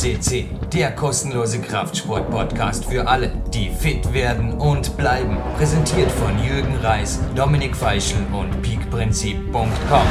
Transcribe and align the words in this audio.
FSCC, 0.00 0.46
der 0.72 0.92
kostenlose 0.92 1.60
Kraftsport-Podcast 1.60 2.86
für 2.86 3.06
alle, 3.06 3.30
die 3.52 3.68
fit 3.68 4.14
werden 4.14 4.54
und 4.54 4.96
bleiben. 4.96 5.36
Präsentiert 5.58 6.10
von 6.10 6.42
Jürgen 6.42 6.74
Reis, 6.76 7.20
Dominik 7.36 7.76
Feischl 7.76 8.16
und 8.32 8.62
peakprinzip.com. 8.62 10.06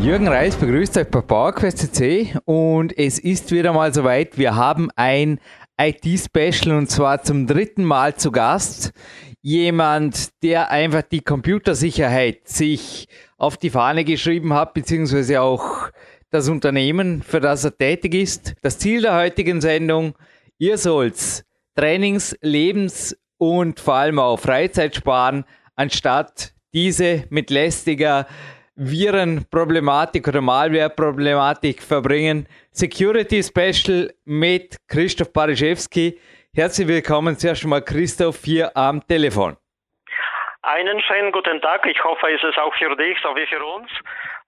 Jürgen 0.00 0.28
Reis 0.28 0.54
begrüßt 0.54 0.96
euch 0.96 1.08
bei 1.08 1.22
PowerQuest 1.22 1.78
CC 1.78 2.36
und 2.44 2.96
es 2.96 3.18
ist 3.18 3.50
wieder 3.50 3.72
mal 3.72 3.92
soweit. 3.92 4.38
Wir 4.38 4.54
haben 4.54 4.88
ein 4.94 5.40
IT-Special 5.80 6.76
und 6.76 6.88
zwar 6.88 7.24
zum 7.24 7.48
dritten 7.48 7.82
Mal 7.82 8.14
zu 8.14 8.30
Gast. 8.30 8.92
Jemand, 9.40 10.40
der 10.44 10.70
einfach 10.70 11.02
die 11.02 11.22
Computersicherheit 11.22 12.46
sich 12.46 13.08
auf 13.38 13.56
die 13.56 13.70
Fahne 13.70 14.04
geschrieben 14.04 14.54
hat, 14.54 14.72
beziehungsweise 14.72 15.40
auch 15.40 15.90
das 16.32 16.48
Unternehmen, 16.48 17.22
für 17.22 17.40
das 17.40 17.64
er 17.64 17.76
tätig 17.76 18.14
ist. 18.14 18.54
Das 18.62 18.78
Ziel 18.78 19.02
der 19.02 19.14
heutigen 19.14 19.60
Sendung, 19.60 20.16
ihr 20.58 20.78
sollt 20.78 21.44
Trainings-, 21.76 22.36
Lebens- 22.40 23.16
und 23.38 23.78
vor 23.78 23.94
allem 23.94 24.18
auch 24.18 24.38
Freizeit 24.38 24.96
sparen, 24.96 25.44
anstatt 25.76 26.54
diese 26.72 27.24
mit 27.28 27.50
lästiger 27.50 28.26
Virenproblematik 28.76 30.26
oder 30.26 30.40
Malware-Problematik 30.40 31.82
verbringen. 31.82 32.48
Security 32.70 33.42
Special 33.42 34.10
mit 34.24 34.78
Christoph 34.88 35.34
Bariszewski. 35.34 36.18
Herzlich 36.54 36.88
willkommen 36.88 37.36
zuerst 37.36 37.64
einmal 37.64 37.82
Christoph 37.82 38.42
hier 38.42 38.74
am 38.74 39.06
Telefon. 39.06 39.58
Einen 40.62 41.00
schönen 41.02 41.32
guten 41.32 41.60
Tag. 41.60 41.84
Ich 41.86 42.02
hoffe, 42.02 42.28
es 42.30 42.42
ist 42.42 42.56
auch 42.56 42.74
für 42.76 42.96
dich 42.96 43.18
so 43.22 43.34
wie 43.34 43.46
für 43.46 43.62
uns. 43.62 43.90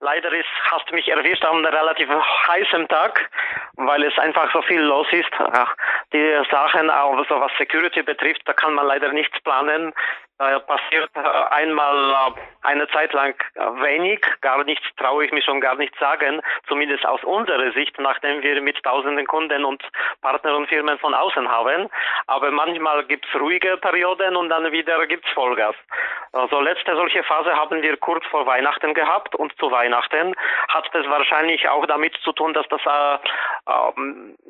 Leider 0.00 0.33
ist, 0.33 0.48
hast 0.70 0.91
du 0.91 0.95
mich 0.95 1.09
erwischt 1.09 1.45
an 1.45 1.56
einem 1.56 1.75
relativ 1.75 2.09
heißen 2.09 2.89
Tag, 2.89 3.31
weil 3.77 4.03
es 4.05 4.19
einfach 4.19 4.53
so 4.53 4.61
viel 4.62 4.81
los 4.81 5.06
ist. 5.12 5.31
Die 6.12 6.42
Sachen, 6.51 6.91
auch 6.91 7.17
so 7.28 7.41
was 7.41 7.53
Security 7.59 8.03
betrifft, 8.03 8.42
da 8.45 8.53
kann 8.53 8.75
man 8.75 8.86
leider 8.86 9.12
nichts 9.12 9.41
planen. 9.41 9.92
Passiert 10.37 11.11
äh, 11.15 11.55
einmal 11.55 12.11
äh, 12.11 12.41
eine 12.63 12.89
Zeit 12.89 13.13
lang 13.13 13.35
wenig, 13.55 14.21
gar 14.41 14.65
nichts 14.65 14.85
traue 14.97 15.25
ich 15.25 15.33
mich 15.33 15.45
schon 15.45 15.61
gar 15.61 15.77
nicht 15.77 15.95
sagen, 16.01 16.43
zumindest 16.67 17.07
aus 17.07 17.23
unserer 17.23 17.71
Sicht, 17.73 17.99
nachdem 18.01 18.43
wir 18.43 18.61
mit 18.61 18.83
tausenden 18.83 19.27
Kunden 19.27 19.65
und 19.65 19.83
Partnern 20.23 20.57
und 20.57 20.69
Firmen 20.69 20.99
von 20.99 21.15
außen 21.15 21.49
haben. 21.49 21.89
Aber 22.27 22.51
manchmal 22.51 23.05
gibt's 23.05 23.29
ruhige 23.39 23.77
Perioden 23.77 24.35
und 24.35 24.49
dann 24.49 24.73
wieder 24.73 25.07
gibt's 25.07 25.31
Vollgas. 25.35 25.77
Also 26.33 26.61
letzte 26.61 26.97
solche 26.97 27.23
Phase 27.23 27.55
haben 27.55 27.81
wir 27.81 27.97
kurz 27.97 28.27
vor 28.27 28.45
Weihnachten 28.45 28.93
gehabt 28.93 29.37
und 29.37 29.57
zu 29.59 29.71
Weihnachten 29.71 30.35
hat 30.69 30.93
es 30.93 31.09
wahrscheinlich 31.09 31.69
auch 31.69 31.87
damit 31.87 32.17
zu 32.25 32.33
tun, 32.33 32.53
dass 32.55 32.67
das 32.69 32.81
äh, 32.85 33.15
äh, 33.15 33.93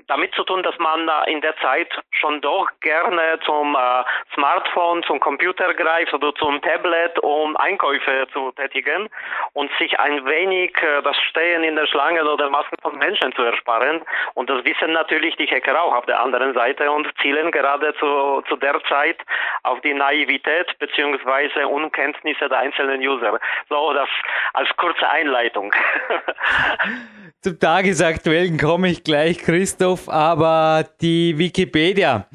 damit 0.06 0.34
zu 0.34 0.44
tun, 0.44 0.62
dass 0.62 0.78
man 0.78 1.08
äh, 1.08 1.30
in 1.30 1.40
der 1.42 1.56
Zeit 1.58 1.88
schon 2.10 2.40
doch 2.40 2.68
gerne 2.80 3.38
zum 3.44 3.74
äh, 3.74 4.04
Smartphone, 4.34 5.02
zum 5.02 5.20
Computer 5.20 5.74
greift 5.84 6.14
oder 6.14 6.34
zum 6.34 6.60
Tablet, 6.62 7.18
um 7.20 7.56
Einkäufe 7.56 8.26
zu 8.32 8.52
tätigen 8.52 9.08
und 9.52 9.70
sich 9.78 9.98
ein 10.00 10.24
wenig 10.24 10.72
äh, 10.82 11.02
das 11.02 11.16
Stehen 11.28 11.62
in 11.62 11.76
der 11.76 11.86
Schlange 11.86 12.24
oder 12.24 12.48
Massen 12.50 12.76
von 12.82 12.96
Menschen 12.98 13.32
zu 13.34 13.42
ersparen. 13.42 14.02
Und 14.34 14.48
das 14.48 14.64
wissen 14.64 14.92
natürlich 14.92 15.36
die 15.36 15.46
Hacker 15.46 15.82
auch 15.82 15.94
auf 15.94 16.06
der 16.06 16.20
anderen 16.20 16.54
Seite 16.54 16.90
und 16.90 17.06
zielen 17.20 17.50
gerade 17.50 17.94
zu, 17.98 18.42
zu 18.48 18.56
der 18.56 18.82
Zeit 18.84 19.18
auf 19.62 19.80
die 19.82 19.94
Naivität 19.94 20.78
beziehungsweise 20.78 21.68
Unkenntnisse 21.68 22.48
der 22.48 22.58
einzelnen 22.58 23.00
User. 23.00 23.38
So, 23.68 23.92
das 23.92 24.08
als 24.54 24.68
kurze 24.76 25.08
Einleitung. 25.08 25.72
Zum 27.40 27.58
Tagesaktuellen 27.60 28.56
komme 28.58 28.88
ich 28.88 29.04
gleich, 29.04 29.38
Christoph, 29.38 30.08
aber 30.08 30.86
die 31.02 31.36
Wikipedia, 31.36 32.26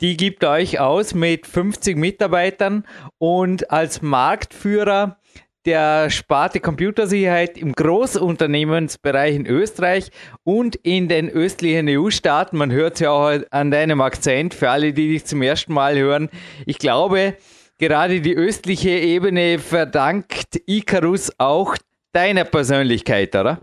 die 0.00 0.16
gibt 0.16 0.44
euch 0.44 0.80
aus 0.80 1.12
mit 1.12 1.46
50 1.46 1.96
Mitarbeitern 1.96 2.75
und 3.18 3.70
als 3.70 4.02
Marktführer 4.02 5.18
der 5.66 6.10
Sparte 6.10 6.60
Computersicherheit 6.60 7.58
im 7.58 7.72
Großunternehmensbereich 7.72 9.34
in 9.34 9.46
Österreich 9.46 10.10
und 10.44 10.76
in 10.76 11.08
den 11.08 11.28
östlichen 11.28 11.88
EU-Staaten. 11.88 12.56
Man 12.56 12.70
hört 12.70 12.94
es 12.94 13.00
ja 13.00 13.10
auch 13.10 13.38
an 13.50 13.70
deinem 13.70 14.00
Akzent 14.00 14.54
für 14.54 14.70
alle, 14.70 14.92
die 14.92 15.08
dich 15.08 15.26
zum 15.26 15.42
ersten 15.42 15.74
Mal 15.74 15.98
hören. 15.98 16.30
Ich 16.66 16.78
glaube, 16.78 17.36
gerade 17.78 18.20
die 18.20 18.36
östliche 18.36 18.90
Ebene 18.90 19.58
verdankt 19.58 20.60
Icarus 20.66 21.32
auch 21.38 21.76
deiner 22.12 22.44
Persönlichkeit, 22.44 23.34
oder? 23.34 23.60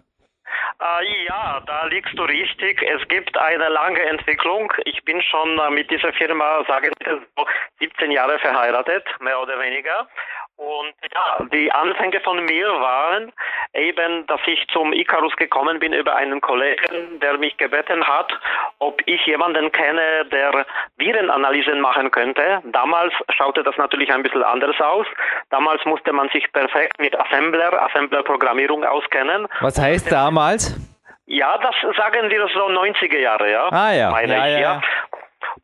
Äh, 0.83 1.25
ja, 1.25 1.61
da 1.65 1.85
liegst 1.85 2.17
du 2.17 2.23
richtig. 2.23 2.81
Es 2.81 3.07
gibt 3.07 3.37
eine 3.37 3.69
lange 3.69 4.01
Entwicklung. 4.01 4.71
Ich 4.83 5.01
bin 5.05 5.21
schon 5.21 5.57
äh, 5.57 5.69
mit 5.69 5.89
dieser 5.89 6.11
Firma, 6.11 6.63
sagen 6.67 6.91
wir 6.99 7.21
so, 7.37 7.45
17 7.79 8.11
Jahre 8.11 8.37
verheiratet, 8.39 9.05
mehr 9.21 9.39
oder 9.39 9.57
weniger. 9.59 10.07
Und 10.55 10.93
ja, 11.13 11.45
die 11.51 11.71
Anfänge 11.71 12.19
von 12.21 12.43
mir 12.45 12.67
waren 12.67 13.31
eben, 13.73 14.25
dass 14.27 14.39
ich 14.45 14.65
zum 14.71 14.93
Icarus 14.93 15.35
gekommen 15.35 15.79
bin 15.79 15.93
über 15.93 16.15
einen 16.15 16.41
Kollegen, 16.41 17.19
der 17.19 17.37
mich 17.37 17.57
gebeten 17.57 18.03
hat, 18.05 18.31
ob 18.77 19.01
ich 19.07 19.25
jemanden 19.25 19.71
kenne, 19.71 20.25
der 20.25 20.65
Virenanalysen 20.97 21.81
machen 21.81 22.11
könnte. 22.11 22.61
Damals 22.65 23.13
schaute 23.35 23.63
das 23.63 23.75
natürlich 23.77 24.13
ein 24.13 24.21
bisschen 24.21 24.43
anders 24.43 24.79
aus. 24.79 25.07
Damals 25.49 25.83
musste 25.85 26.13
man 26.13 26.29
sich 26.29 26.51
perfekt 26.51 26.99
mit 26.99 27.19
Assembler, 27.19 27.81
Assembler-Programmierung 27.83 28.83
auskennen. 28.85 29.47
Was 29.61 29.79
heißt 29.79 30.11
damals? 30.11 30.77
Ja, 31.25 31.57
das 31.57 31.75
sagen 31.97 32.29
wir 32.29 32.47
so 32.49 32.67
90er 32.67 33.17
Jahre, 33.17 33.51
ja. 33.51 33.69
Ah 33.71 33.91
ja, 33.91 34.11
meine 34.11 34.33
ja, 34.33 34.45
ich, 34.45 34.53
ja. 34.53 34.59
ja. 34.59 34.81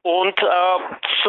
Und 0.02 0.42
äh, 0.42 0.46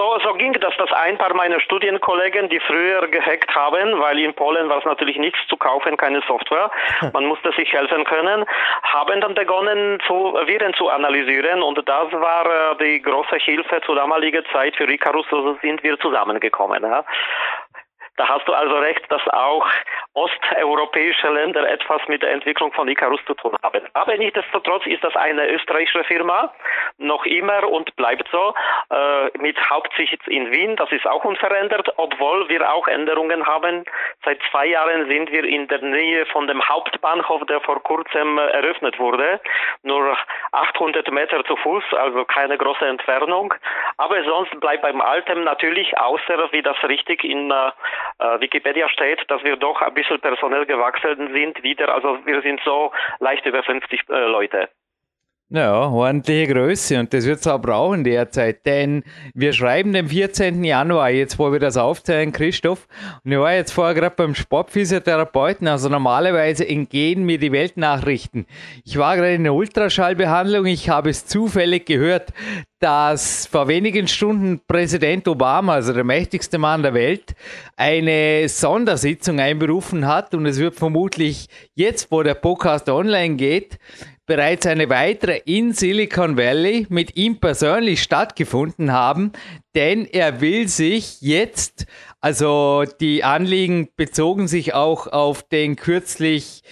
so, 0.01 0.19
so 0.25 0.33
ging 0.35 0.55
das, 0.55 0.75
dass 0.79 0.91
ein 0.93 1.19
paar 1.19 1.35
meiner 1.35 1.61
Studienkollegen, 1.61 2.49
die 2.49 2.61
früher 2.61 3.07
gehackt 3.09 3.55
haben, 3.55 4.01
weil 4.01 4.19
in 4.19 4.33
Polen 4.33 4.69
war 4.71 4.79
es 4.79 4.85
natürlich 4.87 5.19
nichts 5.19 5.39
zu 5.49 5.59
kaufen, 5.59 5.99
keine 5.99 6.23
Software, 6.27 6.71
man 7.13 7.27
musste 7.27 7.53
sich 7.53 7.71
helfen 7.71 8.05
können, 8.05 8.47
haben 8.83 9.21
dann 9.21 9.35
begonnen, 9.35 9.99
zu, 10.07 10.15
Viren 10.47 10.73
zu 10.75 10.89
analysieren 10.89 11.63
und 11.63 11.77
das 11.87 12.13
war 12.13 12.47
äh, 12.47 12.77
die 12.83 13.03
große 13.03 13.37
Hilfe 13.37 13.83
zur 13.85 13.97
damaligen 13.97 14.43
Zeit 14.53 14.75
für 14.77 14.91
Icarus, 14.91 15.27
so 15.31 15.59
sind 15.61 15.83
wir 15.83 15.99
zusammengekommen. 15.99 16.83
Ja. 16.83 17.05
Da 18.21 18.29
hast 18.29 18.47
du 18.47 18.53
also 18.53 18.77
recht, 18.77 19.01
dass 19.11 19.27
auch 19.29 19.67
osteuropäische 20.13 21.31
Länder 21.31 21.67
etwas 21.67 22.03
mit 22.07 22.21
der 22.21 22.33
Entwicklung 22.33 22.71
von 22.75 22.87
Icarus 22.87 23.25
zu 23.25 23.33
tun 23.33 23.57
haben. 23.63 23.81
Aber 23.95 24.15
nichtsdestotrotz 24.15 24.85
ist 24.85 25.03
das 25.03 25.17
eine 25.17 25.49
österreichische 25.49 26.05
Firma, 26.05 26.53
noch 26.99 27.25
immer 27.25 27.67
und 27.67 27.97
bleibt 27.97 28.29
so, 28.31 28.53
äh, 28.91 29.39
mit 29.39 29.57
Hauptsitz 29.71 30.21
in 30.27 30.51
Wien. 30.51 30.77
Das 30.77 30.93
ist 30.93 31.07
auch 31.07 31.25
unverändert, 31.25 31.95
obwohl 31.97 32.47
wir 32.51 32.71
auch 32.71 32.87
Änderungen 32.89 33.47
haben. 33.47 33.87
Seit 34.23 34.39
zwei 34.51 34.67
Jahren 34.67 35.09
sind 35.09 35.33
wir 35.33 35.45
in 35.45 35.67
der 35.69 35.81
Nähe 35.81 36.27
von 36.27 36.47
dem 36.47 36.63
Hauptbahnhof, 36.69 37.47
der 37.47 37.63
vor 37.63 37.83
kurzem 37.83 38.37
eröffnet 38.37 38.99
wurde. 38.99 39.41
Nur 39.83 40.15
800 40.53 41.11
Meter 41.11 41.43
zu 41.47 41.57
Fuß, 41.57 41.85
also 41.95 42.27
keine 42.27 42.59
große 42.59 42.85
Entfernung. 42.85 43.55
Aber 43.97 44.23
sonst 44.25 44.61
bleibt 44.61 44.83
beim 44.83 45.01
Alten 45.01 45.45
natürlich, 45.45 45.97
außer 45.97 46.53
wie 46.53 46.61
das 46.61 46.77
richtig 46.85 47.25
in 47.25 47.51
äh, 48.19 48.41
Wikipedia 48.41 48.89
steht, 48.89 49.31
dass 49.31 49.43
wir 49.45 49.57
doch 49.57 49.81
ein 49.83 49.95
bisschen 49.95 50.21
personell 50.21 50.67
gewachsen 50.67 51.33
sind 51.33 51.63
wieder. 51.63 51.93
Also 51.95 52.19
wir 52.25 52.43
sind 52.43 52.61
so 52.65 52.93
leicht 53.19 53.47
über 53.47 53.63
50 53.63 54.09
äh, 54.09 54.27
Leute. 54.27 54.69
Ja, 55.53 55.89
ordentliche 55.89 56.53
Größe. 56.53 57.01
Und 57.01 57.13
das 57.13 57.25
wird 57.25 57.41
es 57.41 57.47
auch 57.49 57.59
brauchen 57.61 58.05
derzeit, 58.05 58.65
denn 58.67 59.03
wir 59.35 59.53
schreiben 59.53 59.93
den 59.93 60.07
14. 60.07 60.63
Januar, 60.63 61.11
jetzt 61.11 61.41
wo 61.41 61.51
wir 61.51 61.59
das 61.59 61.77
aufzeigen, 61.77 62.33
Christoph, 62.33 62.87
und 63.25 63.33
ich 63.33 63.39
war 63.39 63.53
jetzt 63.55 63.73
vorher 63.73 63.95
gerade 63.95 64.15
beim 64.15 64.37
Sportphysiotherapeuten, 64.37 65.67
also 65.67 65.89
normalerweise 65.89 66.69
entgehen 66.69 67.25
mir 67.25 67.39
die 67.39 67.51
Weltnachrichten. 67.51 68.47
Ich 68.85 68.97
war 68.97 69.17
gerade 69.17 69.35
in 69.35 69.43
der 69.43 69.55
Ultraschallbehandlung, 69.55 70.67
ich 70.67 70.89
habe 70.89 71.11
es 71.11 71.27
zufällig 71.27 71.85
gehört, 71.85 72.33
dass 72.79 73.47
vor 73.47 73.69
wenigen 73.69 74.09
Stunden 74.09 74.61
Präsident 74.67 75.29
Obama, 75.29 75.75
also 75.75 75.93
der 75.93 76.05
mächtigste 76.05 76.59
Mann 76.59 76.83
der 76.83 76.95
Welt, 76.95 77.35
eine 77.77 78.49
Sondersitzung 78.49 79.39
einberufen 79.39 80.07
hat. 80.07 80.35
Und 80.35 80.47
es 80.47 80.59
wird 80.59 80.77
vermutlich 80.77 81.49
jetzt, 81.75 82.11
wo 82.11 82.23
der 82.23 82.35
Podcast 82.35 82.89
online 82.89 83.37
geht, 83.37 83.79
bereits 84.31 84.65
eine 84.65 84.89
weitere 84.89 85.41
in 85.45 85.73
Silicon 85.73 86.37
Valley 86.37 86.87
mit 86.89 87.17
ihm 87.17 87.41
persönlich 87.41 88.01
stattgefunden 88.01 88.93
haben, 88.93 89.33
denn 89.75 90.07
er 90.07 90.41
will 90.41 90.69
sich 90.69 91.21
jetzt, 91.21 91.87
also 92.21 92.85
die 93.01 93.25
Anliegen 93.25 93.89
bezogen 93.97 94.47
sich 94.47 94.73
auch 94.73 95.09
auf 95.09 95.43
den 95.43 95.75
kürzlich 95.75 96.63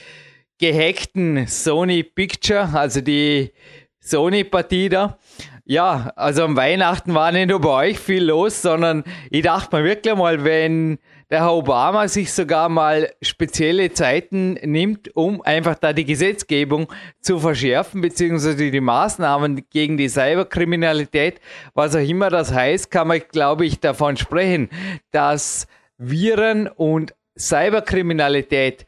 gehackten 0.60 1.48
Sony 1.48 2.04
Picture, 2.04 2.68
also 2.74 3.00
die 3.00 3.50
Sony-Partie 3.98 4.90
da. 4.90 5.18
Ja, 5.64 6.12
also 6.14 6.44
am 6.44 6.56
Weihnachten 6.56 7.12
war 7.12 7.32
nicht 7.32 7.48
nur 7.48 7.60
bei 7.60 7.88
euch 7.88 7.98
viel 7.98 8.22
los, 8.22 8.62
sondern 8.62 9.02
ich 9.30 9.42
dachte 9.42 9.74
mir 9.74 9.82
wirklich 9.82 10.14
mal, 10.14 10.44
wenn 10.44 11.00
der 11.30 11.40
Herr 11.40 11.52
Obama 11.52 12.08
sich 12.08 12.32
sogar 12.32 12.68
mal 12.68 13.12
spezielle 13.20 13.92
Zeiten 13.92 14.54
nimmt, 14.54 15.14
um 15.14 15.42
einfach 15.42 15.74
da 15.74 15.92
die 15.92 16.06
Gesetzgebung 16.06 16.90
zu 17.20 17.38
verschärfen, 17.38 18.00
beziehungsweise 18.00 18.70
die 18.70 18.80
Maßnahmen 18.80 19.66
gegen 19.70 19.98
die 19.98 20.08
Cyberkriminalität, 20.08 21.40
was 21.74 21.94
auch 21.94 22.00
immer 22.00 22.30
das 22.30 22.52
heißt, 22.52 22.90
kann 22.90 23.08
man, 23.08 23.20
glaube 23.30 23.66
ich, 23.66 23.78
davon 23.80 24.16
sprechen, 24.16 24.70
dass 25.10 25.66
Viren 25.98 26.66
und 26.66 27.14
Cyberkriminalität 27.38 28.86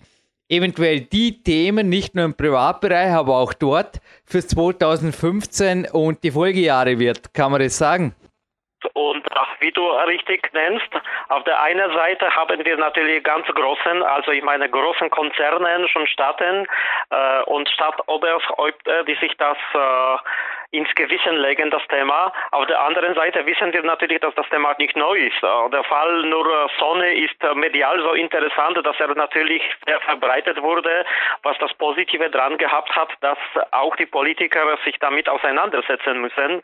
eventuell 0.48 1.00
die 1.00 1.42
Themen 1.42 1.88
nicht 1.88 2.14
nur 2.14 2.24
im 2.24 2.34
Privatbereich, 2.34 3.12
aber 3.12 3.36
auch 3.36 3.52
dort 3.52 4.00
für 4.24 4.44
2015 4.44 5.86
und 5.86 6.24
die 6.24 6.32
Folgejahre 6.32 6.98
wird. 6.98 7.32
Kann 7.34 7.52
man 7.52 7.60
das 7.60 7.78
sagen? 7.78 8.14
Wie 9.60 9.70
du 9.72 9.86
richtig 9.86 10.50
nennst, 10.52 10.88
auf 11.28 11.44
der 11.44 11.60
einen 11.62 11.92
Seite 11.92 12.34
haben 12.34 12.64
wir 12.64 12.76
natürlich 12.76 13.22
ganz 13.22 13.46
großen, 13.46 14.02
also 14.02 14.32
ich 14.32 14.42
meine 14.42 14.68
großen 14.68 15.10
Konzernen, 15.10 15.86
schon 15.88 16.06
Staaten 16.06 16.66
äh, 17.10 17.42
und 17.42 17.68
Stadtoberhäupter, 17.68 19.04
die 19.04 19.14
sich 19.16 19.36
das 19.36 19.58
äh, 19.74 20.16
ins 20.72 20.92
Gewissen 20.94 21.36
legen, 21.36 21.70
das 21.70 21.82
Thema. 21.88 22.32
Auf 22.52 22.66
der 22.66 22.80
anderen 22.80 23.14
Seite 23.14 23.44
wissen 23.44 23.72
wir 23.72 23.82
natürlich, 23.82 24.20
dass 24.20 24.34
das 24.34 24.48
Thema 24.50 24.74
nicht 24.78 24.96
neu 24.96 25.18
ist. 25.18 25.42
Äh, 25.42 25.70
der 25.70 25.82
Fall 25.84 26.22
nur 26.22 26.46
äh, 26.46 26.68
Sonne 26.78 27.12
ist 27.14 27.42
äh, 27.42 27.54
medial 27.54 28.00
so 28.00 28.12
interessant, 28.12 28.78
dass 28.84 28.98
er 29.00 29.14
natürlich 29.14 29.62
sehr 29.86 30.00
verbreitet 30.00 30.62
wurde, 30.62 31.04
was 31.42 31.58
das 31.58 31.72
Positive 31.74 32.30
dran 32.30 32.56
gehabt 32.58 32.94
hat, 32.94 33.10
dass 33.20 33.38
auch 33.72 33.96
die 33.96 34.06
Politiker 34.06 34.78
sich 34.84 34.96
damit 35.00 35.28
auseinandersetzen 35.28 36.20
müssen. 36.20 36.62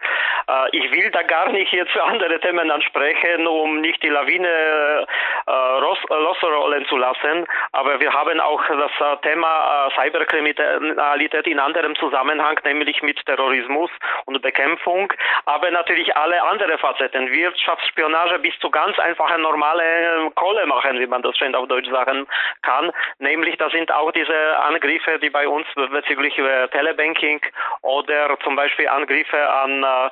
Ich 0.72 0.90
will 0.92 1.10
da 1.10 1.22
gar 1.22 1.50
nicht 1.50 1.72
jetzt 1.72 1.96
andere 1.96 2.38
Themen 2.40 2.70
ansprechen, 2.70 3.46
um 3.46 3.80
nicht 3.80 4.02
die 4.02 4.08
Lawine 4.08 5.06
losrollen 5.46 6.86
zu 6.86 6.96
lassen, 6.96 7.46
aber 7.72 8.00
wir 8.00 8.12
haben 8.12 8.40
auch 8.40 8.62
das 8.66 9.20
Thema 9.22 9.88
Cyberkriminalität 9.94 11.46
in 11.46 11.58
anderem 11.58 11.96
Zusammenhang, 11.96 12.58
nämlich 12.64 13.02
mit 13.02 13.24
Terrorismus 13.26 13.90
und 14.26 14.40
Bekämpfung, 14.42 15.12
aber 15.44 15.70
natürlich 15.70 16.14
alle 16.16 16.42
andere 16.42 16.78
Facetten, 16.78 17.30
Wirtschaftsspionage 17.30 18.38
bis 18.40 18.58
zu 18.60 18.70
ganz 18.70 18.98
einfachen 18.98 19.42
normale 19.42 20.30
Kohle 20.34 20.66
machen, 20.66 20.98
wie 20.98 21.06
man 21.06 21.22
das 21.22 21.36
schön 21.36 21.54
auf 21.54 21.68
Deutsch 21.68 21.88
sagen 21.90 22.26
kann. 22.62 22.92
Nämlich, 23.18 23.56
das 23.58 23.72
sind 23.72 23.92
auch 23.92 24.10
diese 24.12 24.58
Angriffe, 24.58 25.18
die 25.18 25.30
bei 25.30 25.46
uns 25.48 25.66
bezüglich 25.74 26.38
äh, 26.38 26.68
Telebanking 26.68 27.40
oder 27.82 28.36
zum 28.42 28.56
Beispiel 28.56 28.88
Angriffe 28.88 29.48
an 29.50 29.82
äh, 29.82 30.10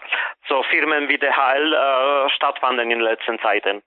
so 0.48 0.62
Firmen 0.64 1.08
wie 1.08 1.19
DHL 1.19 1.72
äh, 1.72 2.31
stattfanden 2.31 2.90
in 2.90 2.98
den 2.98 3.00
letzten 3.00 3.38
Zeiten. 3.40 3.82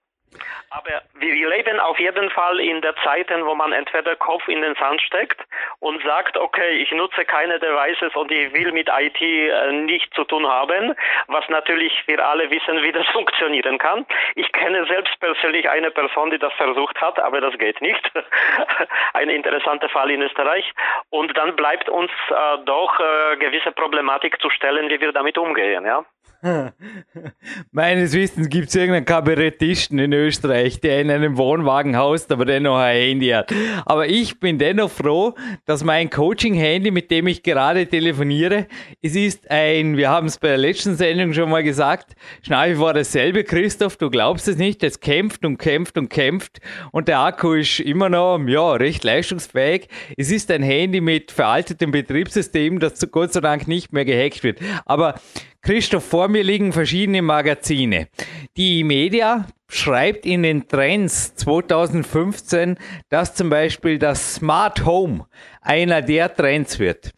Aber 0.69 1.01
wir 1.15 1.49
leben 1.49 1.79
auf 1.79 1.99
jeden 1.99 2.29
Fall 2.29 2.59
in 2.59 2.81
der 2.81 2.95
Zeiten, 2.97 3.45
wo 3.45 3.55
man 3.55 3.71
entweder 3.71 4.15
Kopf 4.15 4.47
in 4.47 4.61
den 4.61 4.75
Sand 4.75 5.01
steckt 5.01 5.39
und 5.79 6.03
sagt, 6.03 6.37
okay, 6.37 6.71
ich 6.81 6.91
nutze 6.91 7.23
keine 7.25 7.59
Devices 7.59 8.13
und 8.15 8.31
ich 8.31 8.53
will 8.53 8.71
mit 8.73 8.89
IT 8.89 9.21
äh, 9.21 9.71
nichts 9.71 10.13
zu 10.15 10.25
tun 10.25 10.45
haben, 10.45 10.93
was 11.27 11.47
natürlich 11.49 11.93
wir 12.07 12.25
alle 12.25 12.49
wissen, 12.49 12.83
wie 12.83 12.91
das 12.91 13.07
funktionieren 13.13 13.77
kann. 13.77 14.05
Ich 14.35 14.51
kenne 14.51 14.85
selbst 14.87 15.17
persönlich 15.19 15.69
eine 15.69 15.91
Person, 15.91 16.31
die 16.31 16.39
das 16.39 16.53
versucht 16.53 16.99
hat, 17.01 17.19
aber 17.19 17.39
das 17.39 17.57
geht 17.57 17.81
nicht. 17.81 18.11
Ein 19.13 19.29
interessanter 19.29 19.89
Fall 19.89 20.11
in 20.11 20.21
Österreich. 20.21 20.71
Und 21.09 21.35
dann 21.37 21.55
bleibt 21.55 21.89
uns 21.89 22.11
äh, 22.29 22.57
doch 22.65 22.99
äh, 22.99 23.37
gewisse 23.37 23.71
Problematik 23.71 24.41
zu 24.41 24.49
stellen, 24.49 24.89
wie 24.89 24.99
wir 24.99 25.13
damit 25.13 25.37
umgehen, 25.37 25.85
ja. 25.85 26.03
Meines 27.71 28.13
Wissens 28.13 28.49
gibt 28.49 28.69
es 28.69 28.75
irgendeinen 28.75 29.05
Kabarettisten 29.05 29.97
in 29.97 30.13
Österreich, 30.13 30.79
der 30.79 31.01
in 31.01 31.09
einem 31.09 31.37
Wohnwagen 31.37 31.97
haust, 31.97 32.31
aber 32.31 32.45
dennoch 32.45 32.77
ein 32.77 32.95
Handy 32.95 33.29
hat. 33.29 33.51
Aber 33.85 34.07
ich 34.07 34.39
bin 34.39 34.59
dennoch 34.59 34.91
froh, 34.91 35.33
dass 35.65 35.83
mein 35.83 36.09
Coaching-Handy, 36.09 36.91
mit 36.91 37.09
dem 37.09 37.27
ich 37.27 37.41
gerade 37.41 37.87
telefoniere, 37.87 38.67
es 39.01 39.15
ist 39.15 39.49
ein, 39.49 39.97
wir 39.97 40.09
haben 40.09 40.27
es 40.27 40.37
bei 40.37 40.49
der 40.49 40.57
letzten 40.57 40.95
Sendung 40.95 41.33
schon 41.33 41.49
mal 41.49 41.63
gesagt, 41.63 42.13
Schneifi 42.43 42.79
war 42.79 42.93
dasselbe, 42.93 43.43
Christoph, 43.43 43.97
du 43.97 44.09
glaubst 44.09 44.47
es 44.47 44.57
nicht, 44.57 44.83
es 44.83 44.99
kämpft 44.99 45.43
und 45.43 45.57
kämpft 45.57 45.97
und 45.97 46.09
kämpft 46.09 46.59
und 46.91 47.07
der 47.07 47.19
Akku 47.19 47.53
ist 47.53 47.79
immer 47.79 48.09
noch, 48.09 48.39
ja, 48.47 48.73
recht 48.73 49.03
leistungsfähig. 49.03 49.87
Es 50.15 50.31
ist 50.31 50.51
ein 50.51 50.63
Handy 50.63 51.01
mit 51.01 51.31
veraltetem 51.31 51.91
Betriebssystem, 51.91 52.79
das 52.79 52.99
Gott 53.11 53.33
sei 53.33 53.41
Dank 53.41 53.67
nicht 53.67 53.91
mehr 53.91 54.05
gehackt 54.05 54.43
wird. 54.43 54.59
Aber 54.85 55.15
Christoph, 55.67 56.05
vor 56.05 56.29
mir 56.29 56.45
liegen 56.45 56.71
verschiedene 56.71 57.21
Magazine. 57.21 58.07
Die 58.55 58.85
Media 58.85 59.47
schreibt 59.67 60.25
in 60.25 60.43
den 60.43 60.65
Trends 60.65 61.35
2015, 61.35 62.77
dass 63.09 63.35
zum 63.35 63.49
Beispiel 63.49 63.99
das 63.99 64.35
Smart 64.35 64.85
Home 64.85 65.25
einer 65.59 66.01
der 66.01 66.33
Trends 66.33 66.79
wird. 66.79 67.11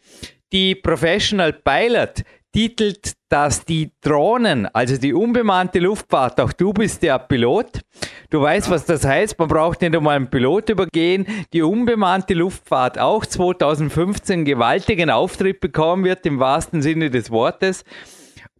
Die 0.50 0.74
Professional 0.74 1.52
Pilot 1.52 2.24
titelt, 2.52 3.12
dass 3.28 3.64
die 3.64 3.92
Drohnen, 4.00 4.66
also 4.74 4.96
die 4.96 5.14
unbemannte 5.14 5.78
Luftfahrt, 5.78 6.40
auch 6.40 6.52
du 6.52 6.72
bist 6.72 7.04
der 7.04 7.20
Pilot. 7.20 7.82
Du 8.30 8.42
weißt, 8.42 8.68
was 8.68 8.84
das 8.84 9.04
heißt. 9.04 9.38
Man 9.38 9.46
braucht 9.46 9.80
nicht 9.80 9.94
einmal 9.94 10.16
einen 10.16 10.28
Pilot 10.28 10.70
übergehen. 10.70 11.24
Die 11.52 11.62
unbemannte 11.62 12.34
Luftfahrt 12.34 12.98
auch 12.98 13.24
2015 13.24 14.44
gewaltigen 14.44 15.08
Auftritt 15.08 15.60
bekommen 15.60 16.02
wird, 16.02 16.26
im 16.26 16.40
wahrsten 16.40 16.82
Sinne 16.82 17.10
des 17.10 17.30
Wortes. 17.30 17.84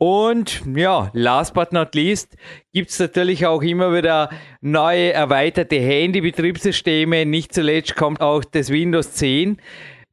Und 0.02 0.62
ja, 0.74 1.10
last 1.12 1.52
but 1.52 1.74
not 1.74 1.94
least 1.94 2.34
gibt's 2.72 2.98
natürlich 2.98 3.44
auch 3.44 3.60
immer 3.60 3.94
wieder 3.94 4.30
neue 4.62 5.12
erweiterte 5.12 5.76
Handy-Betriebssysteme. 5.76 7.26
Nicht 7.26 7.52
zuletzt 7.52 7.96
kommt 7.96 8.22
auch 8.22 8.42
das 8.42 8.70
Windows 8.70 9.12
10. 9.12 9.58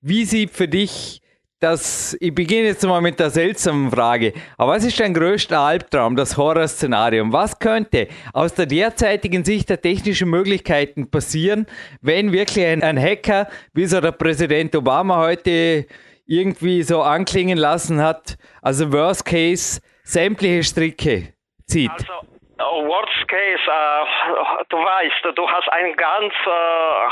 Wie 0.01 0.25
sieht 0.25 0.51
für 0.51 0.67
dich 0.67 1.21
das, 1.61 2.17
ich 2.19 2.35
beginne 2.35 2.67
jetzt 2.67 2.85
mal 2.85 3.01
mit 3.01 3.17
der 3.17 3.29
seltsamen 3.29 3.89
Frage. 3.89 4.33
Aber 4.57 4.73
was 4.73 4.83
ist 4.83 4.99
dein 4.99 5.13
größter 5.13 5.57
Albtraum, 5.57 6.17
das 6.17 6.35
Horrorszenarium? 6.35 7.31
Was 7.31 7.57
könnte 7.57 8.09
aus 8.33 8.53
der 8.55 8.65
derzeitigen 8.65 9.45
Sicht 9.45 9.69
der 9.69 9.81
technischen 9.81 10.29
Möglichkeiten 10.29 11.09
passieren, 11.09 11.65
wenn 12.01 12.33
wirklich 12.33 12.65
ein, 12.65 12.83
ein 12.83 12.99
Hacker, 12.99 13.47
wie 13.73 13.85
so 13.85 14.01
der 14.01 14.11
Präsident 14.11 14.75
Obama 14.75 15.17
heute 15.17 15.87
irgendwie 16.27 16.83
so 16.83 17.01
anklingen 17.01 17.57
lassen 17.57 18.01
hat, 18.01 18.37
also 18.61 18.91
Worst 18.91 19.25
Case, 19.25 19.81
sämtliche 20.03 20.63
Stricke 20.63 21.33
zieht. 21.65 21.91
Also, 21.91 22.13
oh, 22.59 22.85
Worst 22.85 23.27
Case, 23.27 23.63
äh, 23.65 24.63
du 24.69 24.77
weißt, 24.77 25.37
du 25.37 25.49
hast 25.49 25.69
ein 25.71 25.95
ganz 25.95 26.33
äh, 26.45 27.09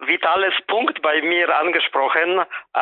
vitales 0.00 0.54
Punkt 0.66 1.02
bei 1.02 1.20
mir 1.22 1.54
angesprochen. 1.56 2.40
Äh, 2.40 2.80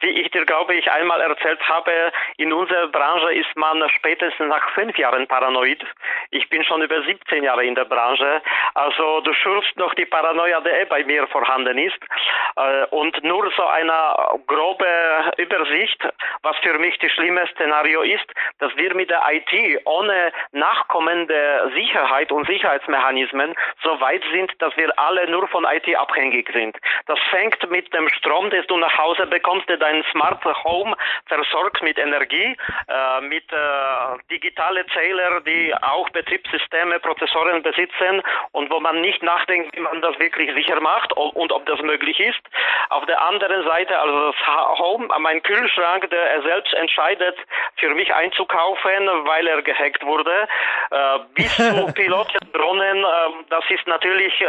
wie 0.00 0.20
ich 0.20 0.30
dir, 0.30 0.44
glaube 0.46 0.74
ich, 0.74 0.90
einmal 0.90 1.20
erzählt 1.20 1.60
habe, 1.68 2.12
in 2.36 2.52
unserer 2.52 2.88
Branche 2.88 3.32
ist 3.34 3.54
man 3.56 3.88
spätestens 3.90 4.48
nach 4.48 4.68
fünf 4.70 4.96
Jahren 4.98 5.26
paranoid. 5.26 5.84
Ich 6.30 6.48
bin 6.48 6.64
schon 6.64 6.82
über 6.82 7.02
17 7.02 7.42
Jahre 7.42 7.64
in 7.64 7.74
der 7.74 7.84
Branche. 7.84 8.42
Also 8.74 9.20
du 9.20 9.32
schürfst 9.34 9.76
noch 9.76 9.94
die 9.94 10.06
Paranoia, 10.06 10.60
die 10.60 10.70
eh 10.70 10.84
bei 10.84 11.04
mir 11.04 11.26
vorhanden 11.28 11.78
ist. 11.78 11.98
Äh, 12.56 12.86
und 12.90 13.22
nur 13.22 13.50
so 13.56 13.64
eine 13.66 14.40
grobe 14.46 15.32
Übersicht, 15.36 16.08
was 16.42 16.56
für 16.58 16.78
mich 16.78 16.98
das 16.98 17.12
schlimme 17.12 17.46
Szenario 17.48 18.02
ist, 18.02 18.26
dass 18.58 18.74
wir 18.76 18.94
mit 18.94 19.10
der 19.10 19.22
IT 19.30 19.80
ohne 19.84 20.32
nachkommende 20.52 21.72
Sicherheit 21.74 22.32
und 22.32 22.46
Sicherheitsmechanismen 22.46 23.54
so 23.82 24.00
weit 24.00 24.22
sind, 24.32 24.50
dass 24.60 24.76
wir 24.76 24.92
alle 24.98 25.28
nur 25.28 25.46
von 25.48 25.64
IT 25.64 25.94
abhängig 25.96 26.53
sind. 26.54 26.76
Das 27.06 27.18
fängt 27.30 27.70
mit 27.70 27.92
dem 27.92 28.08
Strom, 28.08 28.48
den 28.48 28.64
du 28.68 28.78
nach 28.78 28.96
Hause 28.96 29.26
bekommst, 29.26 29.68
der 29.68 29.76
dein 29.76 30.02
Smart 30.10 30.42
Home 30.64 30.96
versorgt 31.26 31.82
mit 31.82 31.98
Energie, 31.98 32.56
äh, 32.88 33.20
mit 33.20 33.44
äh, 33.52 33.56
digitale 34.30 34.86
Zähler, 34.86 35.40
die 35.42 35.74
auch 35.82 36.08
Betriebssysteme, 36.10 36.98
Prozessoren 37.00 37.62
besitzen 37.62 38.22
und 38.52 38.70
wo 38.70 38.80
man 38.80 39.00
nicht 39.00 39.22
nachdenkt, 39.22 39.76
wie 39.76 39.80
man 39.80 40.00
das 40.00 40.18
wirklich 40.18 40.52
sicher 40.54 40.80
macht 40.80 41.12
und 41.12 41.52
ob 41.52 41.66
das 41.66 41.80
möglich 41.82 42.18
ist. 42.20 42.40
Auf 42.90 43.04
der 43.06 43.20
anderen 43.20 43.64
Seite, 43.68 43.98
also 43.98 44.32
das 44.32 44.46
Home, 44.78 45.08
mein 45.18 45.42
Kühlschrank, 45.42 46.08
der 46.10 46.30
er 46.30 46.42
selbst 46.42 46.72
entscheidet, 46.74 47.36
für 47.76 47.90
mich 47.90 48.14
einzukaufen, 48.14 49.06
weil 49.26 49.46
er 49.46 49.62
gehackt 49.62 50.04
wurde, 50.04 50.48
äh, 50.90 51.18
bis 51.34 51.56
zu 51.56 51.92
Pilotdrohnen, 51.94 53.04
äh, 53.04 53.44
das 53.50 53.64
ist 53.68 53.86
natürlich 53.86 54.40
äh, 54.40 54.46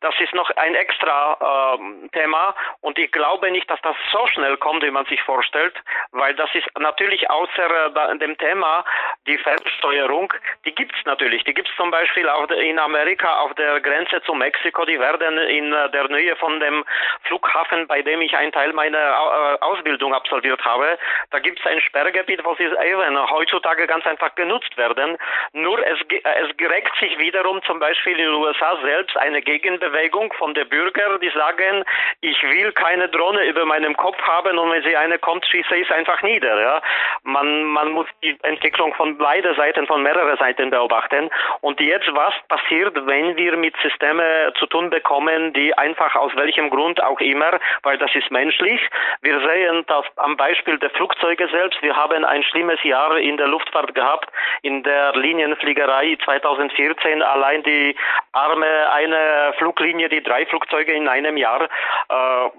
das 0.00 0.14
ist 0.20 0.34
noch 0.34 0.50
ein 0.56 0.74
extra 0.74 1.76
äh, 1.78 2.08
Thema 2.08 2.54
und 2.80 2.98
ich 2.98 3.10
glaube 3.12 3.50
nicht, 3.50 3.68
dass 3.70 3.80
das 3.82 3.96
so 4.12 4.26
schnell 4.28 4.56
kommt, 4.56 4.82
wie 4.82 4.90
man 4.90 5.06
sich 5.06 5.20
vorstellt, 5.22 5.74
weil 6.12 6.34
das 6.34 6.54
ist 6.54 6.66
natürlich 6.78 7.28
außer 7.30 7.86
äh, 7.86 8.18
dem 8.18 8.36
Thema 8.38 8.84
die 9.26 9.38
Versteuerung, 9.38 10.32
die 10.64 10.74
gibt's 10.74 10.98
natürlich. 11.04 11.44
Die 11.44 11.54
gibt's 11.54 11.74
zum 11.76 11.90
Beispiel 11.90 12.28
auch 12.28 12.48
in 12.50 12.78
Amerika 12.78 13.40
auf 13.40 13.54
der 13.54 13.80
Grenze 13.80 14.22
zu 14.22 14.34
Mexiko, 14.34 14.84
die 14.84 14.98
werden 15.00 15.38
in 15.38 15.72
äh, 15.72 15.90
der 15.90 16.08
Nähe 16.08 16.36
von 16.36 16.60
dem 16.60 16.84
Flughafen, 17.24 17.86
bei 17.86 18.02
dem 18.02 18.20
ich 18.20 18.36
einen 18.36 18.52
Teil 18.52 18.72
meiner 18.72 18.98
äh, 18.98 19.64
Ausbildung 19.64 20.14
absolviert 20.14 20.64
habe, 20.64 20.98
da 21.30 21.38
gibt's 21.38 21.64
ein 21.66 21.80
Sperrgebiet, 21.80 22.44
wo 22.44 22.54
sie 22.54 22.64
eben 22.64 23.30
heutzutage 23.30 23.86
ganz 23.86 24.06
einfach 24.06 24.34
genutzt 24.34 24.76
werden. 24.76 25.16
Nur 25.52 25.78
es, 25.86 25.98
es 26.00 26.70
regt 26.70 26.96
sich 26.98 27.18
wiederum 27.18 27.62
zum 27.62 27.78
Beispiel 27.78 28.18
in 28.18 28.26
den 28.26 28.34
USA 28.34 28.78
selbst 28.82 29.16
eine 29.16 29.42
Gegenbewegung 29.54 30.32
von 30.32 30.52
den 30.54 30.68
Bürgern, 30.68 31.20
die 31.20 31.30
sagen, 31.30 31.84
ich 32.20 32.42
will 32.42 32.72
keine 32.72 33.08
Drohne 33.08 33.44
über 33.46 33.64
meinem 33.64 33.96
Kopf 33.96 34.20
haben 34.22 34.58
und 34.58 34.72
wenn 34.72 34.82
sie 34.82 34.96
eine 34.96 35.18
kommt, 35.18 35.46
schieße 35.46 35.76
ich 35.76 35.88
es 35.88 35.96
einfach 35.96 36.22
nieder. 36.22 36.60
Ja? 36.60 36.82
Man, 37.22 37.64
man 37.64 37.90
muss 37.92 38.06
die 38.22 38.36
Entwicklung 38.42 38.92
von 38.94 39.16
beiden 39.16 39.54
Seiten, 39.54 39.86
von 39.86 40.02
mehreren 40.02 40.36
Seiten 40.38 40.70
beobachten. 40.70 41.30
Und 41.60 41.80
jetzt, 41.80 42.12
was 42.14 42.34
passiert, 42.48 42.94
wenn 43.06 43.36
wir 43.36 43.56
mit 43.56 43.76
Systemen 43.82 44.52
zu 44.58 44.66
tun 44.66 44.90
bekommen, 44.90 45.52
die 45.52 45.76
einfach 45.78 46.16
aus 46.16 46.34
welchem 46.34 46.70
Grund 46.70 47.02
auch 47.02 47.20
immer, 47.20 47.58
weil 47.82 47.98
das 47.98 48.14
ist 48.14 48.30
menschlich. 48.30 48.80
Wir 49.22 49.40
sehen 49.40 49.84
das 49.86 50.04
am 50.16 50.36
Beispiel 50.36 50.78
der 50.78 50.90
Flugzeuge 50.90 51.48
selbst. 51.48 51.80
Wir 51.82 51.94
haben 51.94 52.24
ein 52.24 52.42
schlimmes 52.42 52.82
Jahr 52.82 53.16
in 53.18 53.36
der 53.36 53.46
Luftfahrt 53.46 53.94
gehabt, 53.94 54.28
in 54.62 54.82
der 54.82 55.14
Linienfliegerei 55.14 56.16
2014 56.24 57.22
allein 57.22 57.62
die 57.62 57.94
arme 58.32 58.90
eine 58.92 59.43
Fluglinie, 59.54 60.08
die 60.08 60.22
drei 60.22 60.46
Flugzeuge 60.46 60.92
in 60.92 61.08
einem 61.08 61.36
Jahr 61.36 61.68
äh, 62.08 62.50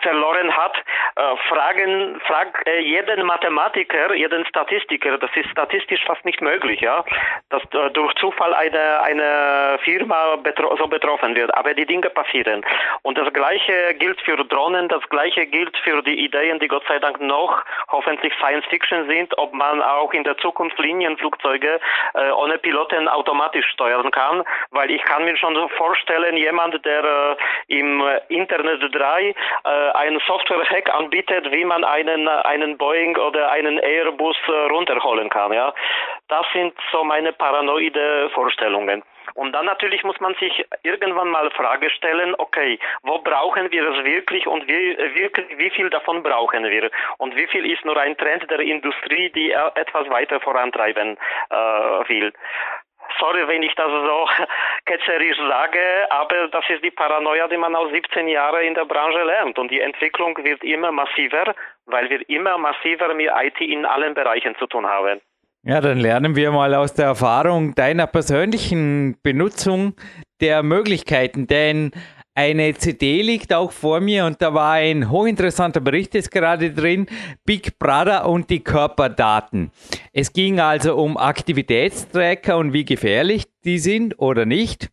verloren 0.00 0.56
hat, 0.56 0.76
äh, 1.16 1.36
fragen, 1.48 2.20
frag 2.26 2.62
äh, 2.66 2.80
jeden 2.80 3.26
Mathematiker, 3.26 4.14
jeden 4.14 4.46
Statistiker, 4.46 5.18
das 5.18 5.30
ist 5.34 5.50
statistisch 5.50 6.04
fast 6.06 6.24
nicht 6.24 6.40
möglich, 6.40 6.80
ja, 6.80 7.04
dass 7.50 7.62
äh, 7.72 7.90
durch 7.90 8.14
Zufall 8.14 8.54
eine, 8.54 9.02
eine 9.02 9.78
Firma 9.84 10.36
betro 10.36 10.74
so 10.76 10.86
betroffen 10.86 11.34
wird. 11.36 11.54
Aber 11.54 11.74
die 11.74 11.86
Dinge 11.86 12.08
passieren. 12.10 12.64
Und 13.02 13.18
das 13.18 13.32
Gleiche 13.32 13.94
gilt 13.98 14.20
für 14.22 14.36
Drohnen, 14.36 14.88
das 14.88 15.02
Gleiche 15.08 15.46
gilt 15.46 15.76
für 15.78 16.02
die 16.02 16.24
Ideen, 16.24 16.58
die 16.58 16.68
Gott 16.68 16.84
sei 16.88 16.98
Dank 16.98 17.20
noch 17.20 17.62
hoffentlich 17.88 18.32
Science 18.34 18.66
Fiction 18.66 19.06
sind, 19.08 19.36
ob 19.38 19.52
man 19.52 19.82
auch 19.82 20.12
in 20.12 20.24
der 20.24 20.36
Zukunft 20.38 20.78
Linienflugzeuge 20.78 21.80
äh, 22.14 22.30
ohne 22.30 22.58
Piloten 22.58 23.08
automatisch 23.08 23.66
steuern 23.66 24.10
kann, 24.10 24.44
weil 24.70 24.90
ich 24.90 25.02
kann 25.02 25.24
mir 25.24 25.36
schon 25.36 25.68
vorstellen, 25.70 26.36
jemand, 26.36 26.84
der 26.84 27.04
äh, 27.04 27.78
im 27.78 28.02
Internet 28.28 28.82
3 28.94 29.34
äh, 29.64 29.68
einen 29.68 30.20
Software-Hack 30.26 30.94
anbietet, 30.94 31.50
wie 31.52 31.64
man 31.64 31.84
einen, 31.84 32.28
einen 32.28 32.78
Boeing 32.78 33.16
oder 33.16 33.50
einen 33.50 33.78
Airbus 33.78 34.36
äh, 34.46 34.52
runterholen 34.70 35.28
kann. 35.30 35.52
Ja, 35.52 35.74
das 36.28 36.46
sind 36.52 36.74
so 36.92 37.04
meine 37.04 37.32
paranoide 37.32 38.30
Vorstellungen. 38.30 39.02
Und 39.34 39.52
dann 39.52 39.66
natürlich 39.66 40.02
muss 40.02 40.18
man 40.20 40.34
sich 40.34 40.66
irgendwann 40.82 41.28
mal 41.28 41.50
Frage 41.52 41.90
stellen, 41.90 42.34
okay, 42.38 42.78
wo 43.02 43.18
brauchen 43.18 43.70
wir 43.70 43.88
es 43.88 44.04
wirklich 44.04 44.46
und 44.46 44.66
wie, 44.66 44.98
wirklich, 45.14 45.46
wie 45.58 45.70
viel 45.70 45.90
davon 45.90 46.22
brauchen 46.22 46.64
wir? 46.64 46.90
Und 47.18 47.36
wie 47.36 47.46
viel 47.46 47.70
ist 47.70 47.84
nur 47.84 47.96
ein 47.96 48.16
Trend 48.16 48.50
der 48.50 48.60
Industrie, 48.60 49.30
die 49.30 49.52
etwas 49.52 50.10
weiter 50.10 50.40
vorantreiben 50.40 51.16
äh, 51.50 51.54
will? 51.54 52.32
Sorry, 53.18 53.46
wenn 53.46 53.62
ich 53.62 53.74
das 53.74 53.90
so 53.90 54.28
ketzerisch 54.86 55.36
sage, 55.36 55.80
aber 56.10 56.48
das 56.48 56.64
ist 56.68 56.84
die 56.84 56.90
Paranoia, 56.90 57.48
die 57.48 57.56
man 57.56 57.74
aus 57.74 57.90
17 57.92 58.28
Jahren 58.28 58.64
in 58.64 58.74
der 58.74 58.84
Branche 58.84 59.22
lernt. 59.22 59.58
Und 59.58 59.70
die 59.70 59.80
Entwicklung 59.80 60.36
wird 60.38 60.62
immer 60.64 60.92
massiver, 60.92 61.54
weil 61.86 62.08
wir 62.10 62.28
immer 62.28 62.58
massiver 62.58 63.14
mit 63.14 63.28
IT 63.28 63.60
in 63.60 63.84
allen 63.84 64.14
Bereichen 64.14 64.54
zu 64.58 64.66
tun 64.66 64.86
haben. 64.86 65.20
Ja, 65.64 65.80
dann 65.80 65.98
lernen 65.98 66.36
wir 66.36 66.52
mal 66.52 66.74
aus 66.74 66.94
der 66.94 67.06
Erfahrung 67.06 67.74
deiner 67.74 68.06
persönlichen 68.06 69.18
Benutzung 69.22 69.94
der 70.40 70.62
Möglichkeiten, 70.62 71.46
denn 71.46 71.90
eine 72.38 72.72
CD 72.74 73.20
liegt 73.20 73.52
auch 73.52 73.72
vor 73.72 73.98
mir 73.98 74.24
und 74.24 74.40
da 74.40 74.54
war 74.54 74.74
ein 74.74 75.10
hochinteressanter 75.10 75.80
Bericht 75.80 76.14
ist 76.14 76.30
gerade 76.30 76.72
drin, 76.72 77.08
Big 77.44 77.80
Brother 77.80 78.28
und 78.28 78.48
die 78.48 78.60
Körperdaten. 78.60 79.72
Es 80.12 80.32
ging 80.32 80.60
also 80.60 80.94
um 80.94 81.16
Aktivitätstracker 81.16 82.56
und 82.56 82.72
wie 82.72 82.84
gefährlich 82.84 83.46
die 83.64 83.80
sind 83.80 84.20
oder 84.20 84.46
nicht. 84.46 84.88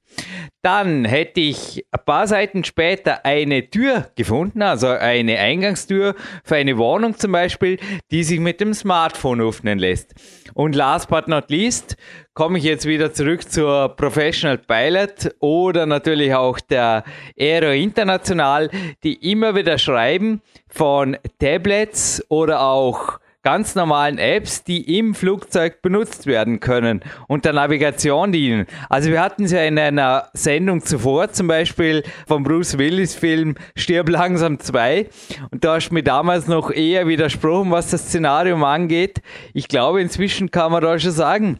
Dann 0.65 1.05
hätte 1.05 1.41
ich 1.41 1.85
ein 1.91 2.05
paar 2.05 2.25
Seiten 2.25 2.63
später 2.63 3.23
eine 3.23 3.69
Tür 3.69 4.09
gefunden, 4.15 4.63
also 4.63 4.87
eine 4.87 5.37
Eingangstür 5.37 6.15
für 6.43 6.55
eine 6.55 6.79
Wohnung 6.79 7.15
zum 7.19 7.33
Beispiel, 7.33 7.77
die 8.09 8.23
sich 8.23 8.39
mit 8.39 8.59
dem 8.61 8.73
Smartphone 8.73 9.41
öffnen 9.41 9.77
lässt. 9.77 10.15
Und 10.55 10.73
last 10.73 11.07
but 11.07 11.27
not 11.27 11.51
least 11.51 11.97
komme 12.33 12.57
ich 12.57 12.63
jetzt 12.63 12.87
wieder 12.87 13.13
zurück 13.13 13.47
zur 13.47 13.89
Professional 13.89 14.57
Pilot 14.57 15.35
oder 15.39 15.85
natürlich 15.85 16.33
auch 16.33 16.59
der 16.59 17.03
Aero 17.39 17.69
International, 17.69 18.71
die 19.03 19.31
immer 19.31 19.53
wieder 19.53 19.77
schreiben 19.77 20.41
von 20.67 21.15
Tablets 21.37 22.25
oder 22.27 22.61
auch 22.61 23.19
ganz 23.45 23.75
normalen 23.75 24.17
Apps, 24.17 24.63
die 24.63 24.97
im 24.97 25.13
Flugzeug 25.13 25.83
benutzt 25.83 26.25
werden 26.25 26.59
können 26.59 27.01
und 27.27 27.45
der 27.45 27.53
Navigation 27.53 28.31
dienen. 28.31 28.65
Also 28.89 29.11
wir 29.11 29.21
hatten 29.21 29.43
es 29.43 29.51
ja 29.51 29.61
in 29.61 29.77
einer 29.77 30.29
Sendung 30.33 30.83
zuvor, 30.83 31.31
zum 31.31 31.47
Beispiel 31.47 32.01
vom 32.27 32.41
Bruce 32.41 32.79
Willis 32.79 33.13
Film 33.13 33.53
Stirb 33.75 34.09
langsam 34.09 34.59
2 34.59 35.07
und 35.51 35.63
da 35.63 35.75
hast 35.75 35.89
du 35.89 35.93
mir 35.93 36.01
damals 36.01 36.47
noch 36.47 36.71
eher 36.71 37.07
widersprochen, 37.07 37.69
was 37.69 37.91
das 37.91 38.07
Szenario 38.07 38.55
angeht. 38.65 39.21
Ich 39.53 39.67
glaube, 39.67 40.01
inzwischen 40.01 40.49
kann 40.49 40.71
man 40.71 40.81
da 40.81 40.97
schon 40.97 41.11
sagen, 41.11 41.59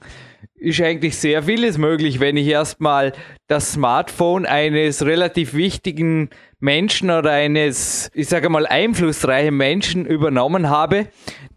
ist 0.55 0.81
eigentlich 0.81 1.17
sehr 1.17 1.43
vieles 1.43 1.77
möglich, 1.77 2.19
wenn 2.19 2.35
ich 2.35 2.47
erstmal 2.47 3.13
das 3.47 3.73
Smartphone 3.73 4.47
eines 4.47 5.05
relativ 5.05 5.53
wichtigen 5.53 6.31
Menschen 6.65 7.11
oder 7.11 7.31
eines, 7.31 8.11
ich 8.13 8.27
sage 8.27 8.49
mal, 8.49 8.67
einflussreichen 8.67 9.55
Menschen 9.55 10.05
übernommen 10.05 10.67
habe, 10.69 11.07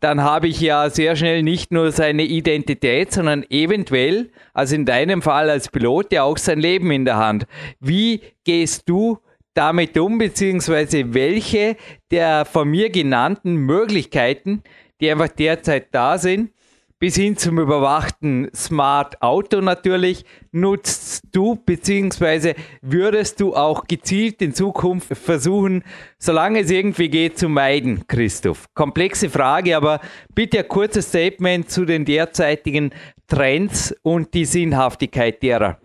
dann 0.01 0.23
habe 0.23 0.47
ich 0.47 0.61
ja 0.61 0.89
sehr 0.91 1.17
schnell 1.17 1.43
nicht 1.43 1.73
nur 1.73 1.91
seine 1.91 2.23
Identität, 2.23 3.13
sondern 3.13 3.43
eventuell, 3.51 4.31
also 4.55 4.77
in 4.77 4.85
deinem 4.85 5.23
Fall 5.23 5.51
als 5.51 5.71
Pilot, 5.71 6.13
ja 6.13 6.23
auch 6.23 6.39
sein 6.39 6.61
Leben 6.61 6.93
in 6.93 7.05
der 7.05 7.17
Hand. 7.17 7.47
Wie 7.81 8.21
gehst 8.45 8.89
du 8.89 9.19
damit 9.55 9.99
um, 9.99 10.19
beziehungsweise 10.19 11.15
welche 11.15 11.77
der 12.13 12.45
von 12.45 12.69
mir 12.69 12.91
genannten 12.91 13.57
Möglichkeiten, 13.57 14.63
die 15.01 15.11
einfach 15.11 15.29
derzeit 15.29 15.89
da 15.91 16.19
sind, 16.19 16.51
bis 16.99 17.17
hin 17.17 17.37
zum 17.37 17.59
überwachten 17.59 18.51
Smart 18.55 19.23
Auto 19.23 19.61
natürlich 19.61 20.25
nutzt 20.51 21.25
du, 21.35 21.57
beziehungsweise 21.65 22.55
würdest 22.83 23.41
du 23.41 23.55
auch 23.55 23.85
gezielt 23.85 24.43
in 24.43 24.53
Zukunft 24.53 25.17
versuchen, 25.17 25.85
solange 26.19 26.61
es 26.61 26.71
irgendwie 26.71 27.09
geht, 27.09 27.39
zu 27.39 27.49
meiden, 27.49 28.07
Christoph? 28.09 28.67
Komplexe 28.75 29.31
Frage, 29.31 29.77
aber 29.77 30.01
bitte 30.35 30.59
ein 30.59 30.69
kurzes 30.69 31.09
Statement 31.09 31.71
zu 31.71 31.85
den 31.85 32.05
derzeitigen 32.05 32.93
Trends 33.29 33.95
und 34.03 34.35
die 34.35 34.45
Sinnhaftigkeit 34.45 35.43
derer. 35.43 35.79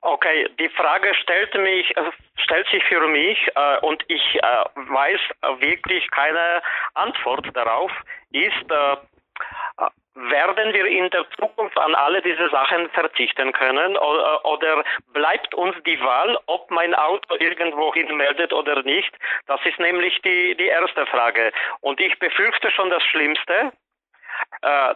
Okay, 0.00 0.48
die 0.60 0.68
Frage 0.68 1.14
stellt 1.22 1.54
mich, 1.54 1.96
äh, 1.96 2.10
stellt 2.36 2.66
sich 2.68 2.84
für 2.84 3.08
mich 3.08 3.38
äh, 3.54 3.78
und 3.80 4.04
ich 4.08 4.36
äh, 4.36 4.64
weiß 4.74 5.20
wirklich 5.60 6.10
keine 6.10 6.60
Antwort 6.92 7.46
darauf, 7.54 7.90
ist, 8.30 8.70
äh, 8.70 8.96
werden 10.14 10.72
wir 10.72 10.86
in 10.86 11.10
der 11.10 11.26
Zukunft 11.38 11.76
an 11.78 11.94
alle 11.94 12.22
diese 12.22 12.48
Sachen 12.50 12.88
verzichten 12.90 13.52
können 13.52 13.96
oder 13.96 14.84
bleibt 15.12 15.54
uns 15.54 15.76
die 15.84 16.00
Wahl, 16.00 16.38
ob 16.46 16.70
mein 16.70 16.94
Auto 16.94 17.34
irgendwohin 17.38 18.16
meldet 18.16 18.52
oder 18.52 18.82
nicht? 18.82 19.12
Das 19.46 19.60
ist 19.64 19.78
nämlich 19.80 20.20
die, 20.22 20.54
die 20.56 20.66
erste 20.66 21.06
Frage. 21.06 21.52
Und 21.80 22.00
ich 22.00 22.18
befürchte 22.18 22.70
schon 22.70 22.90
das 22.90 23.02
Schlimmste, 23.02 23.52
äh, 23.52 23.83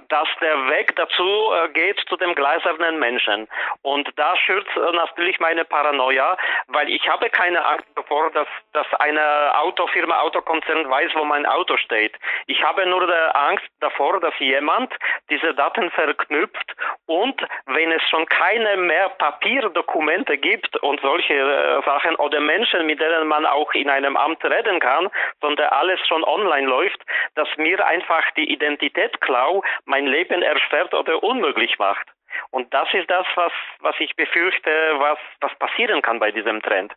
dass 0.09 0.29
der 0.41 0.69
Weg 0.69 0.97
dazu 0.97 1.53
äh, 1.53 1.69
geht 1.71 2.01
zu 2.09 2.17
dem 2.17 2.35
gläsernen 2.35 2.99
Menschen. 2.99 3.49
Und 3.83 4.09
da 4.17 4.37
schürt 4.37 4.67
äh, 4.77 4.97
natürlich 4.97 5.39
meine 5.41 5.65
Paranoia, 5.65 6.37
weil 6.69 6.89
ich 6.89 7.09
habe 7.09 7.29
keine 7.31 7.65
Angst 7.65 7.87
davor, 7.95 8.31
dass, 8.31 8.49
dass 8.73 8.87
eine 9.01 9.59
Autofirma, 9.59 10.21
Autokonzern 10.21 10.89
weiß, 10.89 11.13
wo 11.15 11.25
mein 11.25 11.47
Auto 11.47 11.77
steht. 11.77 12.17
Ich 12.47 12.63
habe 12.63 12.87
nur 12.87 13.09
Angst 13.37 13.67
davor, 13.81 14.21
dass 14.21 14.35
jemand 14.39 14.93
diese 15.31 15.55
Daten 15.55 15.91
verknüpft 15.91 16.75
und 17.07 17.41
wenn 17.67 17.93
es 17.93 18.03
schon 18.09 18.27
keine 18.27 18.77
mehr 18.77 19.09
Papierdokumente 19.11 20.39
gibt 20.39 20.77
und 20.79 21.01
solche 21.01 21.35
äh, 21.35 21.83
Sachen 21.85 22.17
oder 22.17 22.41
Menschen, 22.41 22.87
mit 22.87 23.01
denen 23.01 23.27
man 23.27 23.47
auch 23.47 23.73
in 23.73 23.89
einem 23.89 24.17
Amt 24.17 24.45
reden 24.45 24.81
kann, 24.81 25.11
sondern 25.41 25.69
alles 25.69 26.01
schon 26.07 26.25
online 26.25 26.67
läuft, 26.67 27.01
dass 27.35 27.49
mir 27.57 27.85
einfach 27.85 28.23
die 28.37 28.51
Identität 28.51 29.21
Klau 29.29 29.63
mein 29.85 30.07
Leben 30.07 30.43
erschwert 30.43 30.95
oder 30.95 31.23
unmöglich 31.23 31.79
macht. 31.79 32.07
Und 32.51 32.73
das 32.73 32.89
ist 32.95 33.11
das, 33.11 33.27
was, 33.35 33.53
was 33.81 33.95
ich 34.01 34.17
befürchte, 34.17 34.71
was, 34.99 35.19
was 35.41 35.53
passieren 35.59 36.01
kann 36.01 36.19
bei 36.19 36.33
diesem 36.33 36.63
Trend. 36.63 36.93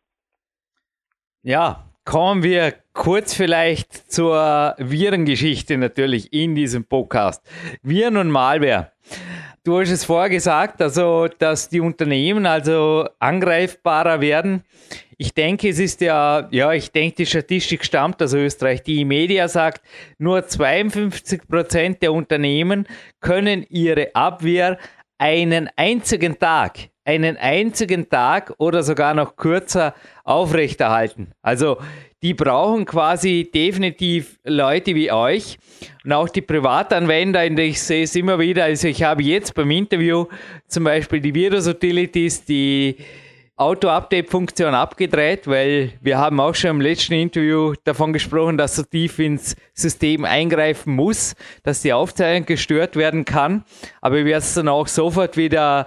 Ja, 1.43 1.83
kommen 2.05 2.41
wir 2.43 2.73
kurz 2.93 3.35
vielleicht 3.35 3.93
zur 4.11 4.75
Virengeschichte 4.77 5.77
natürlich 5.77 6.31
in 6.31 6.55
diesem 6.55 6.87
Podcast. 6.87 7.45
Viren 7.83 8.15
und 8.15 8.31
Malware. 8.31 8.91
Du 9.63 9.79
hast 9.79 9.91
es 9.91 10.05
vorher 10.05 10.29
gesagt, 10.29 10.81
also 10.81 11.27
dass 11.27 11.69
die 11.69 11.81
Unternehmen 11.81 12.45
also 12.45 13.07
angreifbarer 13.19 14.21
werden. 14.21 14.63
Ich 15.21 15.35
denke, 15.35 15.69
es 15.69 15.77
ist 15.77 16.01
ja, 16.01 16.47
ja, 16.49 16.73
ich 16.73 16.91
denke, 16.91 17.17
die 17.17 17.25
Statistik 17.27 17.85
stammt 17.85 18.23
aus 18.23 18.33
Österreich. 18.33 18.81
Die 18.81 19.05
Media 19.05 19.47
sagt, 19.47 19.83
nur 20.17 20.47
52 20.47 21.47
Prozent 21.47 22.01
der 22.01 22.11
Unternehmen 22.11 22.87
können 23.19 23.63
ihre 23.69 24.15
Abwehr 24.15 24.79
einen 25.19 25.69
einzigen 25.75 26.39
Tag, 26.39 26.89
einen 27.05 27.37
einzigen 27.37 28.09
Tag 28.09 28.55
oder 28.57 28.81
sogar 28.81 29.13
noch 29.13 29.35
kürzer 29.35 29.93
aufrechterhalten. 30.23 31.33
Also 31.43 31.77
die 32.23 32.33
brauchen 32.33 32.85
quasi 32.85 33.47
definitiv 33.53 34.39
Leute 34.43 34.95
wie 34.95 35.11
euch 35.11 35.59
und 36.03 36.13
auch 36.13 36.29
die 36.29 36.41
Privatanwender, 36.41 37.45
ich 37.45 37.79
sehe 37.79 38.05
es 38.05 38.15
immer 38.15 38.39
wieder, 38.39 38.63
also 38.63 38.87
ich 38.87 39.03
habe 39.03 39.21
jetzt 39.21 39.53
beim 39.53 39.69
Interview 39.69 40.25
zum 40.67 40.83
Beispiel 40.83 41.21
die 41.21 41.35
Virus 41.35 41.67
Utilities, 41.67 42.43
die 42.43 42.97
Auto-Update-Funktion 43.57 44.73
abgedreht, 44.73 45.47
weil 45.47 45.93
wir 46.01 46.17
haben 46.17 46.39
auch 46.39 46.55
schon 46.55 46.71
im 46.71 46.81
letzten 46.81 47.13
Interview 47.13 47.73
davon 47.83 48.13
gesprochen, 48.13 48.57
dass 48.57 48.75
so 48.75 48.83
tief 48.83 49.19
ins 49.19 49.55
System 49.73 50.25
eingreifen 50.25 50.95
muss, 50.95 51.35
dass 51.63 51.81
die 51.81 51.93
Aufzeichnung 51.93 52.45
gestört 52.47 52.95
werden 52.95 53.25
kann. 53.25 53.63
Aber 54.01 54.15
wir 54.15 54.25
werden 54.25 54.39
es 54.39 54.53
dann 54.55 54.67
auch 54.67 54.87
sofort 54.87 55.37
wieder 55.37 55.85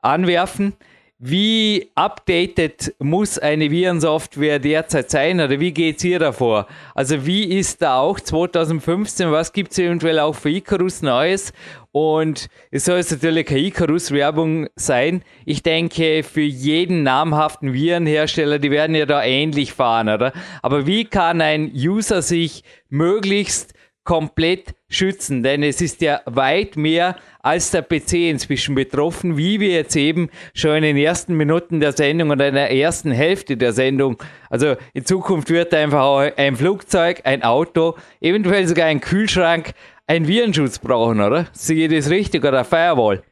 anwerfen. 0.00 0.74
Wie 1.20 1.90
updated 1.96 2.94
muss 3.00 3.40
eine 3.40 3.72
Virensoftware 3.72 4.60
derzeit 4.60 5.10
sein 5.10 5.40
oder 5.40 5.58
wie 5.58 5.72
geht 5.72 5.96
es 5.96 6.02
hier 6.02 6.20
davor? 6.20 6.68
Also 6.94 7.26
wie 7.26 7.58
ist 7.58 7.82
da 7.82 7.98
auch 7.98 8.20
2015, 8.20 9.32
was 9.32 9.52
gibt 9.52 9.72
es 9.72 9.80
eventuell 9.80 10.20
auch 10.20 10.36
für 10.36 10.50
Icarus 10.50 11.02
Neues? 11.02 11.52
Und 11.90 12.46
es 12.70 12.84
soll 12.84 12.98
jetzt 12.98 13.10
natürlich 13.10 13.46
keine 13.46 13.62
Icarus-Werbung 13.62 14.68
sein. 14.76 15.24
Ich 15.44 15.64
denke, 15.64 16.22
für 16.22 16.40
jeden 16.40 17.02
namhaften 17.02 17.72
Virenhersteller, 17.72 18.60
die 18.60 18.70
werden 18.70 18.94
ja 18.94 19.04
da 19.04 19.24
ähnlich 19.24 19.72
fahren, 19.72 20.08
oder? 20.08 20.32
Aber 20.62 20.86
wie 20.86 21.04
kann 21.04 21.40
ein 21.40 21.72
User 21.74 22.22
sich 22.22 22.62
möglichst 22.90 23.74
komplett 24.08 24.74
schützen, 24.88 25.42
denn 25.42 25.62
es 25.62 25.82
ist 25.82 26.00
ja 26.00 26.22
weit 26.24 26.78
mehr 26.78 27.16
als 27.40 27.72
der 27.72 27.82
PC 27.82 28.30
inzwischen 28.30 28.74
betroffen, 28.74 29.36
wie 29.36 29.60
wir 29.60 29.68
jetzt 29.68 29.94
eben 29.96 30.30
schon 30.54 30.76
in 30.76 30.82
den 30.82 30.96
ersten 30.96 31.36
Minuten 31.36 31.78
der 31.78 31.92
Sendung 31.92 32.30
oder 32.30 32.48
in 32.48 32.54
der 32.54 32.72
ersten 32.72 33.10
Hälfte 33.10 33.58
der 33.58 33.74
Sendung. 33.74 34.16
Also 34.48 34.76
in 34.94 35.04
Zukunft 35.04 35.50
wird 35.50 35.74
einfach 35.74 36.32
ein 36.38 36.56
Flugzeug, 36.56 37.20
ein 37.24 37.42
Auto, 37.42 37.96
eventuell 38.22 38.66
sogar 38.66 38.86
ein 38.86 39.02
Kühlschrank 39.02 39.72
einen 40.06 40.26
Virenschutz 40.26 40.78
brauchen, 40.78 41.20
oder? 41.20 41.46
Sehe 41.52 41.86
ich 41.86 41.94
das 41.94 42.08
richtig 42.08 42.46
oder 42.46 42.64
Firewall? 42.64 43.22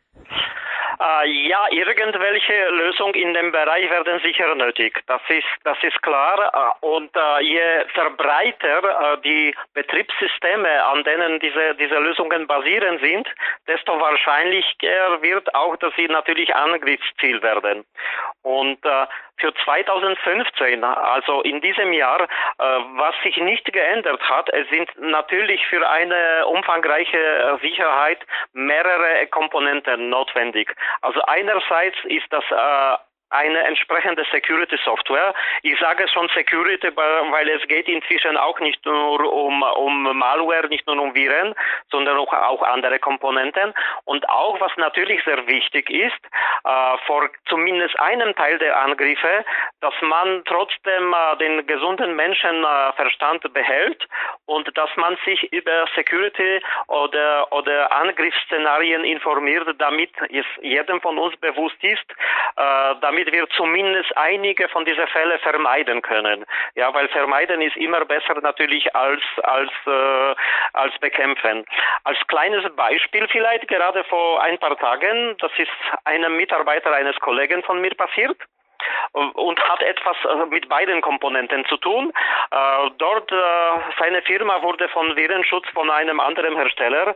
Äh, 0.98 1.28
ja, 1.48 1.66
irgendwelche 1.70 2.68
Lösung 2.70 3.14
in 3.14 3.34
dem 3.34 3.52
Bereich 3.52 3.90
werden 3.90 4.20
sicher 4.20 4.54
nötig. 4.54 5.02
Das 5.06 5.20
ist, 5.28 5.46
das 5.64 5.76
ist 5.82 6.00
klar. 6.02 6.76
Äh, 6.82 6.86
und 6.86 7.10
äh, 7.14 7.42
je 7.42 7.84
verbreiter 7.92 9.14
äh, 9.14 9.18
die 9.22 9.54
Betriebssysteme, 9.74 10.84
an 10.86 11.04
denen 11.04 11.38
diese, 11.40 11.74
diese 11.74 11.98
Lösungen 11.98 12.46
basieren 12.46 12.98
sind, 13.00 13.28
desto 13.66 14.00
wahrscheinlicher 14.00 15.20
wird 15.22 15.54
auch, 15.54 15.76
dass 15.76 15.94
sie 15.96 16.08
natürlich 16.08 16.54
Angriffsziel 16.54 17.42
werden. 17.42 17.84
Und 18.42 18.84
äh, 18.84 19.06
für 19.38 19.52
2015, 19.64 20.82
also 20.84 21.42
in 21.42 21.60
diesem 21.60 21.92
Jahr, 21.92 22.22
äh, 22.22 22.26
was 22.58 23.14
sich 23.22 23.36
nicht 23.36 23.70
geändert 23.72 24.20
hat, 24.28 24.48
es 24.52 24.68
sind 24.70 24.90
natürlich 24.98 25.64
für 25.66 25.88
eine 25.88 26.46
umfangreiche 26.46 27.18
äh, 27.18 27.58
Sicherheit 27.60 28.18
mehrere 28.52 29.26
Komponenten 29.28 30.08
notwendig. 30.08 30.74
Also 31.02 31.20
einerseits 31.22 31.96
ist 32.04 32.26
das 32.30 32.44
äh, 32.50 32.96
eine 33.36 33.60
entsprechende 33.60 34.24
Security 34.32 34.78
Software. 34.84 35.34
Ich 35.62 35.78
sage 35.78 36.08
schon 36.08 36.28
Security, 36.34 36.88
weil 36.96 37.48
es 37.48 37.66
geht 37.68 37.88
inzwischen 37.88 38.36
auch 38.36 38.58
nicht 38.60 38.84
nur 38.84 39.32
um, 39.32 39.62
um 39.62 40.18
Malware, 40.18 40.68
nicht 40.68 40.86
nur 40.86 40.98
um 40.98 41.14
Viren, 41.14 41.54
sondern 41.90 42.16
auch, 42.18 42.32
auch 42.32 42.62
andere 42.62 42.98
Komponenten. 42.98 43.74
Und 44.04 44.28
auch, 44.28 44.60
was 44.60 44.72
natürlich 44.76 45.22
sehr 45.24 45.46
wichtig 45.46 45.90
ist, 45.90 46.20
äh, 46.64 46.98
vor 47.06 47.28
zumindest 47.48 47.98
einem 48.00 48.34
Teil 48.34 48.58
der 48.58 48.76
Angriffe, 48.80 49.44
dass 49.80 49.94
man 50.00 50.42
trotzdem 50.46 51.14
äh, 51.14 51.36
den 51.38 51.66
gesunden 51.66 52.16
Menschenverstand 52.16 53.44
äh, 53.44 53.48
behält 53.48 54.06
und 54.46 54.76
dass 54.76 54.90
man 54.96 55.16
sich 55.24 55.52
über 55.52 55.86
Security 55.94 56.60
oder, 56.88 57.52
oder 57.52 57.92
Angriffsszenarien 57.92 59.04
informiert, 59.04 59.68
damit 59.78 60.10
es 60.30 60.46
jedem 60.62 61.00
von 61.00 61.18
uns 61.18 61.36
bewusst 61.36 61.82
ist, 61.82 62.04
äh, 62.56 62.94
damit 63.00 63.25
damit 63.26 63.32
wir 63.32 63.48
zumindest 63.50 64.16
einige 64.16 64.68
von 64.68 64.84
diesen 64.84 65.06
Fällen 65.08 65.38
vermeiden 65.40 66.02
können. 66.02 66.44
Ja, 66.74 66.92
weil 66.94 67.08
vermeiden 67.08 67.60
ist 67.60 67.76
immer 67.76 68.04
besser 68.04 68.40
natürlich 68.40 68.94
als 68.94 69.22
als 69.42 69.70
äh, 69.86 70.34
als 70.72 70.98
bekämpfen. 70.98 71.64
Als 72.04 72.18
kleines 72.28 72.64
Beispiel 72.76 73.26
vielleicht 73.28 73.68
gerade 73.68 74.04
vor 74.04 74.42
ein 74.42 74.58
paar 74.58 74.76
Tagen, 74.78 75.36
das 75.38 75.52
ist 75.58 75.70
einem 76.04 76.36
Mitarbeiter 76.36 76.92
eines 76.92 77.16
Kollegen 77.20 77.62
von 77.62 77.80
mir 77.80 77.94
passiert 77.94 78.36
und 79.12 79.60
hat 79.60 79.82
etwas 79.82 80.16
äh, 80.24 80.46
mit 80.46 80.68
beiden 80.68 81.00
Komponenten 81.00 81.64
zu 81.66 81.76
tun. 81.78 82.12
Äh, 82.50 82.90
dort, 82.98 83.30
äh, 83.32 83.36
seine 83.98 84.22
Firma 84.22 84.62
wurde 84.62 84.88
von 84.88 85.16
Virenschutz 85.16 85.66
von 85.74 85.90
einem 85.90 86.20
anderen 86.20 86.56
Hersteller 86.56 87.14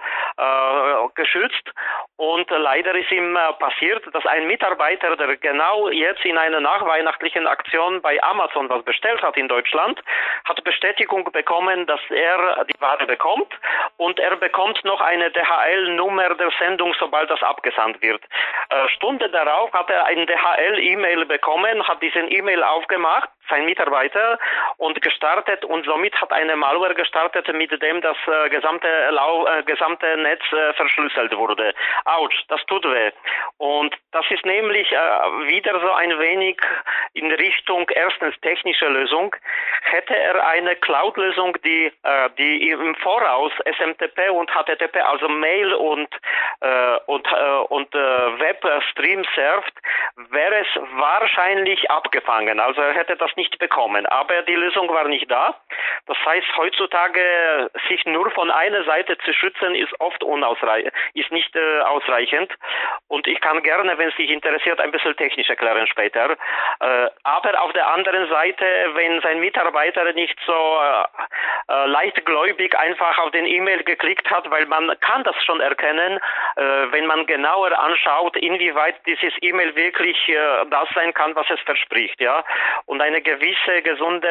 geschützt 1.14 1.70
und 2.16 2.50
leider 2.50 2.94
ist 2.94 3.10
ihm 3.10 3.36
passiert, 3.58 4.02
dass 4.12 4.24
ein 4.26 4.46
Mitarbeiter, 4.46 5.16
der 5.16 5.36
genau 5.36 5.88
jetzt 5.88 6.24
in 6.24 6.38
einer 6.38 6.60
nachweihnachtlichen 6.60 7.46
Aktion 7.46 8.00
bei 8.00 8.22
Amazon 8.22 8.68
was 8.68 8.82
bestellt 8.84 9.22
hat 9.22 9.36
in 9.36 9.48
Deutschland, 9.48 10.00
hat 10.44 10.62
Bestätigung 10.64 11.30
bekommen, 11.32 11.86
dass 11.86 12.00
er 12.10 12.64
die 12.64 12.80
Ware 12.80 13.06
bekommt 13.06 13.52
und 13.96 14.18
er 14.18 14.36
bekommt 14.36 14.82
noch 14.84 15.00
eine 15.00 15.30
DHL-Nummer 15.30 16.34
der 16.34 16.50
Sendung, 16.58 16.94
sobald 16.98 17.30
das 17.30 17.42
abgesandt 17.42 18.00
wird. 18.02 18.22
Stunde 18.94 19.28
darauf 19.30 19.72
hat 19.72 19.90
er 19.90 20.06
ein 20.06 20.26
DHL-E-Mail 20.26 21.26
bekommen, 21.26 21.59
hat 21.88 22.02
diesen 22.02 22.30
E-Mail 22.30 22.62
aufgemacht, 22.62 23.28
sein 23.50 23.64
Mitarbeiter, 23.64 24.38
und 24.76 25.00
gestartet 25.02 25.64
und 25.64 25.84
somit 25.84 26.18
hat 26.20 26.32
eine 26.32 26.56
Malware 26.56 26.94
gestartet, 26.94 27.52
mit 27.52 27.70
dem 27.82 28.00
das 28.00 28.16
äh, 28.26 28.48
gesamte, 28.48 28.88
Lau 29.10 29.46
äh, 29.46 29.62
gesamte 29.64 30.16
Netz 30.16 30.42
äh, 30.52 30.72
verschlüsselt 30.74 31.36
wurde. 31.36 31.74
Autsch, 32.04 32.44
das 32.48 32.64
tut 32.66 32.84
weh. 32.84 33.10
Und 33.58 33.94
das 34.12 34.24
ist 34.30 34.44
nämlich 34.46 34.90
äh, 34.92 34.96
wieder 35.48 35.78
so 35.80 35.92
ein 35.92 36.18
wenig 36.18 36.58
in 37.14 37.30
Richtung 37.32 37.88
erstens 37.90 38.38
technische 38.40 38.86
Lösung. 38.88 39.34
Hätte 39.82 40.16
er 40.16 40.46
eine 40.48 40.76
Cloud-Lösung, 40.76 41.56
die, 41.64 41.92
äh, 42.02 42.30
die 42.38 42.70
im 42.70 42.94
Voraus 42.96 43.52
SMTP 43.76 44.30
und 44.30 44.50
HTTP, 44.50 45.00
also 45.00 45.28
Mail 45.28 45.74
und, 45.74 46.08
äh, 46.60 46.96
und, 47.06 47.26
und 47.68 47.92
Webstream 47.92 49.24
surft, 49.34 49.74
wäre 50.30 50.60
es 50.60 50.68
wahrscheinlich 50.92 51.90
abgefangen. 51.90 52.60
Also 52.60 52.80
er 52.80 52.94
hätte 52.94 53.16
das 53.16 53.30
nicht 53.40 53.58
bekommen. 53.58 54.04
Aber 54.06 54.42
die 54.42 54.54
Lösung 54.54 54.86
war 54.90 55.08
nicht 55.08 55.30
da. 55.30 55.54
Das 56.06 56.18
heißt, 56.26 56.46
heutzutage 56.58 57.70
sich 57.88 58.04
nur 58.04 58.30
von 58.32 58.50
einer 58.50 58.84
Seite 58.84 59.16
zu 59.24 59.32
schützen, 59.32 59.74
ist 59.74 59.92
oft 59.98 60.22
unausreichend, 60.22 60.92
ist 61.14 61.32
nicht 61.32 61.54
äh, 61.56 61.80
ausreichend. 61.80 62.52
Und 63.08 63.26
ich 63.26 63.40
kann 63.40 63.62
gerne, 63.62 63.96
wenn 63.96 64.10
es 64.10 64.16
dich 64.16 64.30
interessiert, 64.30 64.78
ein 64.80 64.90
bisschen 64.90 65.16
technisch 65.16 65.48
erklären 65.48 65.86
später. 65.86 66.36
Äh, 66.80 67.08
aber 67.22 67.62
auf 67.62 67.72
der 67.72 67.86
anderen 67.88 68.28
Seite, 68.28 68.64
wenn 68.94 69.20
sein 69.22 69.40
Mitarbeiter 69.40 70.12
nicht 70.12 70.38
so 70.44 70.52
äh, 70.52 71.72
äh 71.72 71.86
leichtgläubig 71.86 72.76
einfach 72.78 73.18
auf 73.18 73.30
den 73.30 73.46
E-Mail 73.46 73.82
geklickt 73.84 74.30
hat, 74.30 74.50
weil 74.50 74.66
man 74.66 74.92
kann 75.00 75.24
das 75.24 75.36
schon 75.44 75.60
erkennen, 75.60 76.18
äh, 76.56 76.62
wenn 76.90 77.06
man 77.06 77.26
genauer 77.26 77.72
anschaut, 77.78 78.36
inwieweit 78.36 78.96
dieses 79.06 79.32
E-Mail 79.40 79.74
wirklich 79.76 80.18
äh, 80.28 80.66
das 80.70 80.88
sein 80.94 81.14
kann, 81.14 81.34
was 81.34 81.48
es 81.50 81.60
verspricht, 81.60 82.20
ja. 82.20 82.44
Und 82.86 83.00
eine 83.00 83.22
gewisse 83.30 83.82
gesunde, 83.82 84.28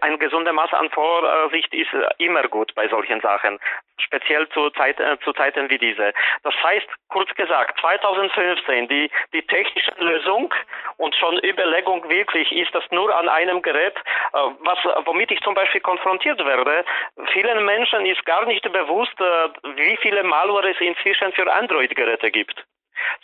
ein 0.00 0.18
gesunde 0.18 0.52
Maß 0.52 0.72
an 0.74 0.90
Vorsicht 0.90 1.72
ist 1.72 1.90
immer 2.18 2.42
gut 2.48 2.74
bei 2.74 2.88
solchen 2.88 3.20
Sachen, 3.20 3.58
speziell 3.98 4.48
zu, 4.50 4.70
Zeit, 4.70 5.00
äh, 5.00 5.16
zu 5.24 5.32
Zeiten 5.32 5.70
wie 5.70 5.78
diese. 5.78 6.12
Das 6.42 6.54
heißt, 6.62 6.86
kurz 7.08 7.32
gesagt, 7.34 7.80
2015 7.80 8.88
die, 8.88 9.10
die 9.32 9.42
technische 9.42 9.92
Lösung 9.98 10.52
und 10.98 11.14
schon 11.16 11.38
Überlegung 11.38 12.08
wirklich, 12.08 12.52
ist 12.52 12.74
das 12.74 12.84
nur 12.90 13.14
an 13.14 13.28
einem 13.28 13.62
Gerät, 13.62 13.96
äh, 13.96 14.38
was, 14.60 14.78
womit 15.06 15.30
ich 15.30 15.40
zum 15.40 15.54
Beispiel 15.54 15.80
konfrontiert 15.80 16.44
werde. 16.44 16.84
Vielen 17.32 17.64
Menschen 17.64 18.04
ist 18.04 18.24
gar 18.26 18.44
nicht 18.44 18.70
bewusst, 18.70 19.18
äh, 19.20 19.48
wie 19.76 19.96
viele 20.02 20.22
Malware 20.24 20.70
es 20.70 20.80
inzwischen 20.80 21.32
für 21.32 21.50
Android-Geräte 21.50 22.30
gibt. 22.30 22.64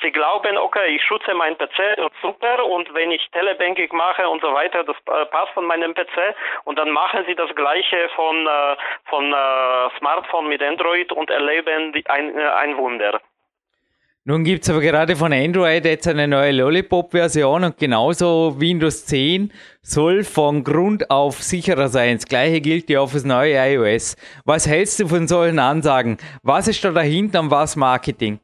Sie 0.01 0.11
glauben, 0.11 0.59
okay, 0.59 0.97
ich 0.97 1.03
schütze 1.03 1.35
meinen 1.35 1.57
PC 1.57 2.11
super 2.21 2.65
und 2.67 2.93
wenn 2.95 3.11
ich 3.11 3.29
Telebanking 3.31 3.89
mache 3.93 4.29
und 4.29 4.43
so 4.43 4.53
weiter, 4.53 4.85
das 4.85 4.97
äh, 5.07 5.27
passt 5.27 5.53
von 5.53 5.67
meinem 5.67 5.95
PC 5.95 6.35
und 6.65 6.79
dann 6.79 6.91
machen 6.91 7.25
sie 7.27 7.35
das 7.35 7.55
gleiche 7.55 8.09
von, 8.15 8.47
äh, 8.47 8.77
von 9.07 9.33
äh, 9.33 9.99
Smartphone 9.99 10.49
mit 10.49 10.63
Android 10.63 11.13
und 11.13 11.31
erleben 11.31 11.93
ein, 12.09 12.39
ein 12.39 12.77
Wunder. 12.77 13.21
Nun 14.25 14.45
gibt 14.45 14.63
es 14.63 14.71
aber 14.71 14.81
gerade 14.81 15.17
von 15.17 15.33
Android 15.33 15.85
jetzt 15.85 16.07
eine 16.07 16.29
neue 16.29 16.53
Lollipop-Version 16.53 17.65
und 17.65 17.77
genauso 17.77 18.55
Windows 18.57 19.05
10 19.07 19.53
soll 19.83 20.23
von 20.23 20.63
Grund 20.63 21.11
auf 21.11 21.43
sicherer 21.43 21.89
sein. 21.89 22.19
Das 22.19 22.27
gleiche 22.27 22.61
gilt 22.61 22.89
ja 22.89 23.01
auf 23.01 23.15
das 23.15 23.25
neue 23.25 23.55
iOS. 23.55 24.15
Was 24.45 24.69
hältst 24.69 25.01
du 25.01 25.09
von 25.09 25.27
solchen 25.27 25.59
Ansagen? 25.59 26.19
Was 26.45 26.69
ist 26.69 26.85
da 26.85 26.93
dahinter 26.93 27.41
und 27.41 27.51
was 27.51 27.75
Marketing? 27.75 28.39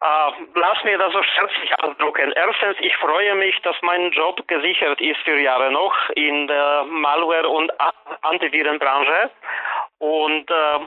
Uh, 0.00 0.30
lass 0.54 0.84
mir 0.84 0.96
das 0.96 1.12
so 1.12 1.20
scherzig 1.24 1.72
ausdrücken. 1.82 2.32
Erstens, 2.36 2.76
ich 2.80 2.96
freue 2.98 3.34
mich, 3.34 3.60
dass 3.62 3.74
mein 3.82 4.12
Job 4.12 4.46
gesichert 4.46 5.00
ist 5.00 5.18
für 5.24 5.36
Jahre 5.40 5.72
noch 5.72 5.92
in 6.10 6.46
der 6.46 6.84
Malware- 6.84 7.48
und 7.48 7.72
Antivirenbranche. 8.22 9.30
Und 9.98 10.48
uh, 10.52 10.86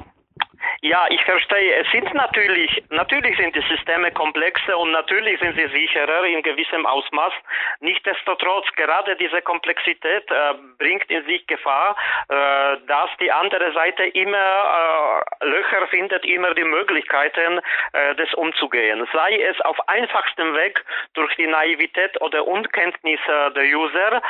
ja, 0.82 1.06
ich 1.10 1.24
verstehe. 1.24 1.76
Es 1.76 1.91
sind 1.91 2.13
natürlich, 2.13 2.84
natürlich 2.89 3.38
sind 3.38 3.56
die 3.56 3.62
Systeme 3.62 4.12
komplexer 4.12 4.78
und 4.78 4.91
natürlich 4.91 5.39
sind 5.39 5.56
sie 5.56 5.67
sicherer 5.67 6.26
in 6.26 6.41
gewissem 6.41 6.86
Ausmaß. 6.86 7.34
Nichtsdestotrotz, 7.80 8.67
gerade 8.76 9.15
diese 9.15 9.41
Komplexität 9.41 10.30
äh, 10.32 10.54
bringt 10.78 11.10
in 11.10 11.24
sich 11.26 11.45
Gefahr, 11.47 11.95
äh, 12.30 12.78
dass 12.88 13.10
die 13.19 13.32
andere 13.32 13.71
Seite 13.74 14.06
immer 14.06 15.24
äh, 15.41 15.45
Löcher 15.45 15.88
findet, 15.88 16.26
immer 16.26 16.54
die 16.54 16.63
Möglichkeiten, 16.63 17.60
äh, 17.93 18.15
das 18.15 18.34
umzugehen. 18.34 19.08
Sei 19.13 19.39
es 19.41 19.60
auf 19.62 19.78
einfachstem 19.88 20.56
Weg 20.56 20.84
durch 21.13 21.36
die 21.36 21.47
Naivität 21.47 22.19
oder 22.21 22.47
Unkenntnis 22.47 23.19
der 23.28 23.63
User 23.63 24.21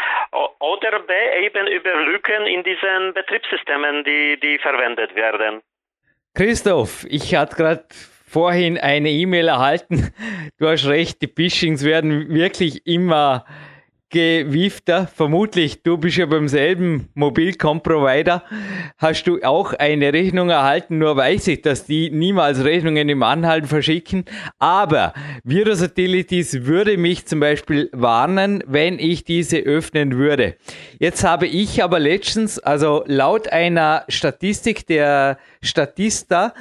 oder 0.60 1.00
B 1.00 1.14
eben 1.46 1.68
über 1.68 1.94
Lücken 1.96 2.46
in 2.46 2.64
diesen 2.64 3.14
Betriebssystemen, 3.14 4.04
die, 4.04 4.40
die 4.40 4.58
verwendet 4.60 5.16
werden. 5.16 5.62
Christoph, 6.34 7.06
ich 7.10 7.36
hatte 7.36 7.56
gerade 7.56 7.86
vorhin 8.26 8.78
eine 8.78 9.10
E-Mail 9.10 9.50
erhalten. 9.50 10.12
Du 10.58 10.68
hast 10.68 10.86
recht, 10.86 11.22
die 11.22 11.28
Phishings 11.28 11.84
werden 11.84 12.30
wirklich 12.30 12.88
immer 12.88 13.46
gewiefter. 14.12 15.08
Vermutlich, 15.08 15.82
du 15.82 15.98
bist 15.98 16.18
ja 16.18 16.26
beim 16.28 16.48
selben 16.48 17.10
Mobilcom-Provider. 17.16 18.44
Hast 18.98 19.24
du 19.24 19.42
auch 19.42 19.74
eine 19.74 20.14
Rechnung 20.14 20.50
erhalten? 20.50 21.00
Nur 21.00 21.16
weiß 21.16 21.48
ich, 21.48 21.62
dass 21.62 21.86
die 21.86 22.12
niemals 22.12 22.64
Rechnungen 22.64 23.10
im 23.10 23.24
Anhalten 23.24 23.68
verschicken. 23.68 24.26
Aber 24.60 25.14
Virus 25.44 25.82
Utilities 25.82 26.66
würde 26.66 26.98
mich 26.98 27.26
zum 27.26 27.40
Beispiel 27.40 27.90
warnen, 27.94 28.64
wenn 28.68 29.00
ich 29.00 29.24
diese 29.24 29.58
öffnen 29.58 30.18
würde. 30.18 30.56
Jetzt 31.00 31.24
habe 31.24 31.48
ich 31.48 31.84
aber 31.84 32.00
letztens, 32.00 32.60
also 32.60 33.04
laut 33.08 33.48
einer 33.48 34.04
Statistik 34.10 34.86
der 34.86 35.40
Statista, 35.64 36.54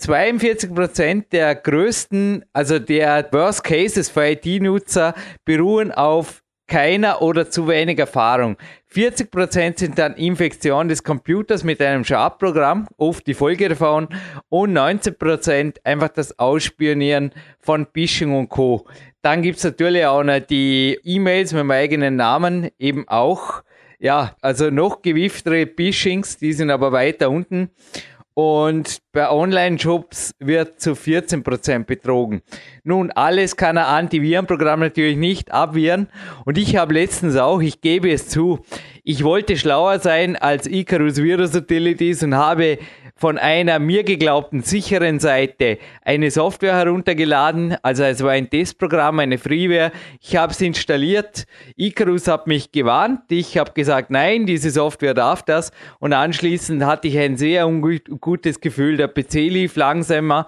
42% 0.00 1.24
der 1.32 1.54
größten, 1.54 2.44
also 2.52 2.78
der 2.78 3.28
Worst 3.32 3.64
Cases 3.64 4.08
für 4.08 4.30
IT-Nutzer 4.30 5.14
beruhen 5.44 5.90
auf 5.92 6.42
keiner 6.68 7.20
oder 7.22 7.50
zu 7.50 7.66
wenig 7.66 7.98
Erfahrung. 7.98 8.56
40% 8.94 9.78
sind 9.78 9.98
dann 9.98 10.14
Infektion 10.14 10.88
des 10.88 11.02
Computers 11.02 11.64
mit 11.64 11.82
einem 11.82 12.04
Schadprogramm, 12.04 12.86
oft 12.96 13.26
die 13.26 13.34
Folge 13.34 13.68
davon, 13.68 14.08
und 14.48 14.76
19% 14.76 15.78
einfach 15.84 16.08
das 16.08 16.38
Ausspionieren 16.38 17.32
von 17.60 17.86
Phishing 17.92 18.34
und 18.34 18.48
Co. 18.48 18.86
Dann 19.22 19.42
gibt's 19.42 19.64
natürlich 19.64 20.06
auch 20.06 20.22
noch 20.22 20.38
die 20.38 20.98
E-Mails 21.02 21.52
mit 21.52 21.60
dem 21.60 21.70
eigenen 21.70 22.16
Namen, 22.16 22.68
eben 22.78 23.08
auch. 23.08 23.62
Ja, 23.98 24.36
also 24.40 24.70
noch 24.70 25.02
gewieftere 25.02 25.66
Phishings, 25.66 26.38
die 26.38 26.52
sind 26.52 26.70
aber 26.70 26.92
weiter 26.92 27.30
unten 27.30 27.70
und 28.38 28.98
bei 29.10 29.28
Online-Shops 29.28 30.32
wird 30.38 30.80
zu 30.80 30.92
14% 30.92 31.86
betrogen. 31.86 32.40
Nun, 32.84 33.10
alles 33.10 33.56
kann 33.56 33.76
ein 33.76 33.84
Antivirenprogramm 33.84 34.78
natürlich 34.78 35.16
nicht 35.16 35.50
abwehren 35.50 36.06
und 36.44 36.56
ich 36.56 36.76
habe 36.76 36.94
letztens 36.94 37.34
auch, 37.34 37.60
ich 37.60 37.80
gebe 37.80 38.12
es 38.12 38.28
zu, 38.28 38.60
ich 39.02 39.24
wollte 39.24 39.56
schlauer 39.56 39.98
sein 39.98 40.36
als 40.36 40.68
Icarus 40.68 41.16
Virus 41.16 41.52
Utilities 41.56 42.22
und 42.22 42.36
habe 42.36 42.78
von 43.18 43.36
einer 43.36 43.80
mir 43.80 44.04
geglaubten 44.04 44.62
sicheren 44.62 45.18
Seite 45.18 45.78
eine 46.02 46.30
Software 46.30 46.76
heruntergeladen. 46.76 47.76
Also 47.82 48.04
es 48.04 48.22
war 48.22 48.30
ein 48.30 48.48
Testprogramm, 48.48 49.18
eine 49.18 49.38
Freeware. 49.38 49.90
Ich 50.20 50.36
habe 50.36 50.52
es 50.52 50.60
installiert. 50.60 51.44
Icarus 51.76 52.28
hat 52.28 52.46
mich 52.46 52.70
gewarnt. 52.70 53.22
Ich 53.30 53.58
habe 53.58 53.72
gesagt, 53.72 54.10
nein, 54.10 54.46
diese 54.46 54.70
Software 54.70 55.14
darf 55.14 55.42
das. 55.42 55.72
Und 55.98 56.12
anschließend 56.12 56.84
hatte 56.84 57.08
ich 57.08 57.18
ein 57.18 57.36
sehr 57.36 57.66
ungutes 57.66 58.60
Gefühl. 58.60 58.96
Der 58.96 59.08
PC 59.08 59.34
lief 59.34 59.74
langsamer. 59.74 60.46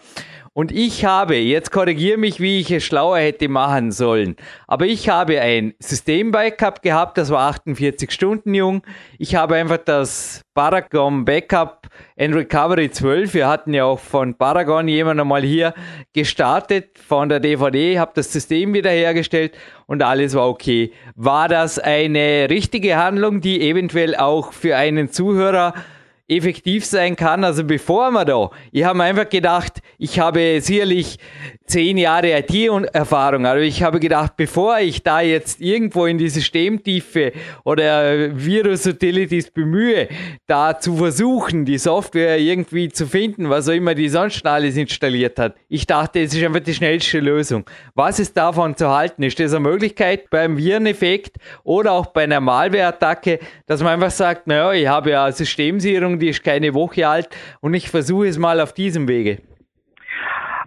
Und 0.60 0.72
ich 0.72 1.06
habe, 1.06 1.36
jetzt 1.36 1.72
korrigiere 1.72 2.18
mich, 2.18 2.38
wie 2.38 2.60
ich 2.60 2.70
es 2.70 2.84
schlauer 2.84 3.16
hätte 3.16 3.48
machen 3.48 3.92
sollen, 3.92 4.36
aber 4.66 4.84
ich 4.84 5.08
habe 5.08 5.40
ein 5.40 5.72
System-Backup 5.78 6.82
gehabt, 6.82 7.16
das 7.16 7.30
war 7.30 7.48
48 7.48 8.10
Stunden 8.10 8.52
jung. 8.52 8.82
Ich 9.16 9.36
habe 9.36 9.54
einfach 9.54 9.78
das 9.78 10.42
Paragon 10.52 11.24
Backup 11.24 11.88
and 12.18 12.34
Recovery 12.34 12.90
12, 12.90 13.32
wir 13.32 13.48
hatten 13.48 13.72
ja 13.72 13.86
auch 13.86 14.00
von 14.00 14.34
Paragon 14.34 14.86
jemand 14.86 15.18
einmal 15.18 15.40
hier 15.40 15.72
gestartet, 16.12 16.98
von 16.98 17.30
der 17.30 17.40
DVD, 17.40 17.98
habe 17.98 18.12
das 18.14 18.30
System 18.30 18.74
wiederhergestellt 18.74 19.56
und 19.86 20.02
alles 20.02 20.34
war 20.34 20.46
okay. 20.46 20.92
War 21.14 21.48
das 21.48 21.78
eine 21.78 22.48
richtige 22.50 22.98
Handlung, 22.98 23.40
die 23.40 23.66
eventuell 23.66 24.14
auch 24.14 24.52
für 24.52 24.76
einen 24.76 25.10
Zuhörer 25.10 25.72
effektiv 26.30 26.84
sein 26.84 27.16
kann. 27.16 27.44
Also 27.44 27.64
bevor 27.64 28.10
wir 28.12 28.24
da, 28.24 28.50
ich 28.72 28.84
habe 28.84 29.02
einfach 29.02 29.28
gedacht, 29.28 29.80
ich 29.98 30.20
habe 30.20 30.60
sicherlich 30.60 31.18
zehn 31.66 31.98
Jahre 31.98 32.38
IT-Erfahrung, 32.38 33.46
aber 33.46 33.60
ich 33.60 33.82
habe 33.82 34.00
gedacht, 34.00 34.36
bevor 34.36 34.78
ich 34.78 35.02
da 35.02 35.20
jetzt 35.20 35.60
irgendwo 35.60 36.06
in 36.06 36.18
die 36.18 36.28
Systemtiefe 36.28 37.32
oder 37.64 38.36
Virus-Utilities 38.36 39.50
bemühe, 39.50 40.08
da 40.46 40.78
zu 40.78 40.96
versuchen, 40.96 41.64
die 41.64 41.78
Software 41.78 42.38
irgendwie 42.38 42.88
zu 42.88 43.06
finden, 43.06 43.50
was 43.50 43.68
auch 43.68 43.72
immer 43.72 43.94
die 43.94 44.08
sonst 44.08 44.44
alles 44.46 44.76
installiert 44.76 45.38
hat. 45.38 45.56
Ich 45.68 45.86
dachte, 45.86 46.20
es 46.20 46.34
ist 46.34 46.44
einfach 46.44 46.60
die 46.60 46.74
schnellste 46.74 47.20
Lösung. 47.20 47.64
Was 47.94 48.18
ist 48.18 48.36
davon 48.36 48.76
zu 48.76 48.88
halten? 48.88 49.22
Ist 49.22 49.38
das 49.38 49.52
eine 49.52 49.60
Möglichkeit 49.60 50.30
beim 50.30 50.56
Vireneffekt 50.56 51.36
oder 51.62 51.92
auch 51.92 52.06
bei 52.06 52.24
einer 52.24 52.40
Malware-Attacke, 52.40 53.38
dass 53.66 53.82
man 53.82 53.94
einfach 53.94 54.10
sagt, 54.10 54.46
naja, 54.46 54.72
ich 54.72 54.86
habe 54.86 55.10
ja 55.10 55.30
Systemsicherung, 55.30 56.19
die 56.20 56.28
ist 56.28 56.44
keine 56.44 56.74
Woche 56.74 57.08
alt 57.08 57.28
und 57.60 57.74
ich 57.74 57.90
versuche 57.90 58.28
es 58.28 58.38
mal 58.38 58.60
auf 58.60 58.72
diesem 58.72 59.08
Wege. 59.08 59.38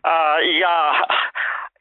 Äh, 0.06 0.60
ja, 0.60 1.08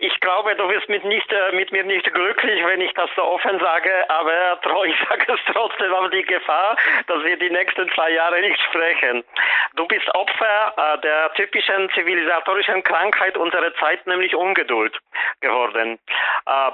ich 0.03 0.19
glaube, 0.19 0.57
du 0.57 0.69
wirst 0.69 0.89
mit, 0.89 1.05
nicht, 1.05 1.33
äh, 1.33 1.53
mit 1.53 1.71
mir 1.71 1.85
nicht 1.85 2.13
glücklich, 2.13 2.65
wenn 2.67 2.81
ich 2.81 2.93
das 2.95 3.09
so 3.15 3.23
offen 3.23 3.61
sage, 3.61 4.11
aber 4.11 4.59
ich 4.85 4.97
sage 5.09 5.33
es 5.33 5.41
trotzdem 5.53 5.95
auf 5.95 6.11
die 6.11 6.25
Gefahr, 6.25 6.77
dass 7.07 7.23
wir 7.23 7.37
die 7.37 7.51
nächsten 7.51 7.89
zwei 7.93 8.11
Jahre 8.11 8.41
nicht 8.41 8.61
sprechen. 8.63 9.23
Du 9.77 9.87
bist 9.87 10.13
Opfer 10.15 10.75
äh, 10.77 11.01
der 11.03 11.33
typischen 11.35 11.89
zivilisatorischen 11.91 12.83
Krankheit 12.83 13.37
unserer 13.37 13.73
Zeit, 13.77 14.05
nämlich 14.09 14.35
Ungeduld 14.35 14.99
geworden. 15.41 16.01
Äh, 16.47 16.71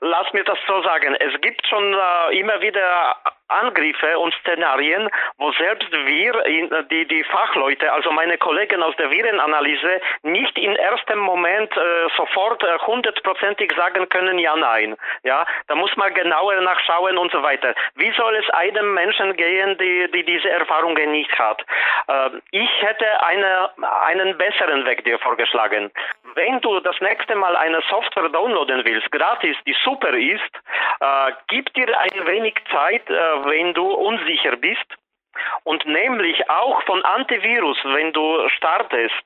lass 0.00 0.30
mir 0.34 0.44
das 0.44 0.58
so 0.66 0.82
sagen. 0.82 1.14
Es 1.20 1.40
gibt 1.40 1.66
schon 1.66 1.96
immer 2.32 2.60
wieder 2.60 3.16
Angriffe 3.60 4.18
und 4.18 4.34
Szenarien, 4.40 5.08
wo 5.38 5.52
selbst 5.52 5.90
wir, 5.92 6.32
die, 6.90 7.06
die 7.06 7.24
Fachleute, 7.24 7.92
also 7.92 8.10
meine 8.10 8.38
Kollegen 8.38 8.82
aus 8.82 8.96
der 8.96 9.10
Virenanalyse, 9.10 10.00
nicht 10.22 10.56
in 10.58 10.74
erstem 10.76 11.18
Moment 11.18 11.76
äh, 11.76 12.08
sofort 12.16 12.62
äh, 12.62 12.78
hundertprozentig 12.86 13.72
sagen 13.76 14.08
können, 14.08 14.38
ja, 14.38 14.56
nein. 14.56 14.96
Ja, 15.22 15.44
da 15.68 15.74
muss 15.74 15.94
man 15.96 16.12
genauer 16.14 16.60
nachschauen 16.60 17.18
und 17.18 17.32
so 17.32 17.42
weiter. 17.42 17.74
Wie 17.94 18.12
soll 18.12 18.36
es 18.36 18.48
einem 18.50 18.94
Menschen 18.94 19.36
gehen, 19.36 19.76
die, 19.78 20.10
die 20.12 20.24
diese 20.24 20.50
Erfahrungen 20.50 21.12
nicht 21.12 21.36
hat? 21.38 21.64
Äh, 22.08 22.30
ich 22.50 22.70
hätte 22.82 23.06
eine, 23.24 23.70
einen 24.06 24.36
besseren 24.38 24.84
Weg 24.86 25.04
dir 25.04 25.18
vorgeschlagen. 25.18 25.90
Wenn 26.34 26.60
du 26.60 26.80
das 26.80 26.98
nächste 27.00 27.34
Mal 27.34 27.56
eine 27.56 27.82
Software 27.90 28.28
downloaden 28.28 28.84
willst, 28.84 29.10
gratis, 29.10 29.56
die 29.66 29.76
super 29.84 30.14
ist, 30.14 30.52
äh, 31.00 31.32
gib 31.48 31.72
dir 31.74 31.88
ein 31.98 32.26
wenig 32.26 32.54
Zeit, 32.70 33.08
äh, 33.10 33.44
wenn 33.44 33.74
du 33.74 33.90
unsicher 33.90 34.56
bist. 34.56 34.86
Und 35.64 35.84
nämlich 35.86 36.48
auch 36.50 36.82
von 36.82 37.02
Antivirus, 37.04 37.78
wenn 37.84 38.12
du 38.12 38.48
startest 38.50 39.22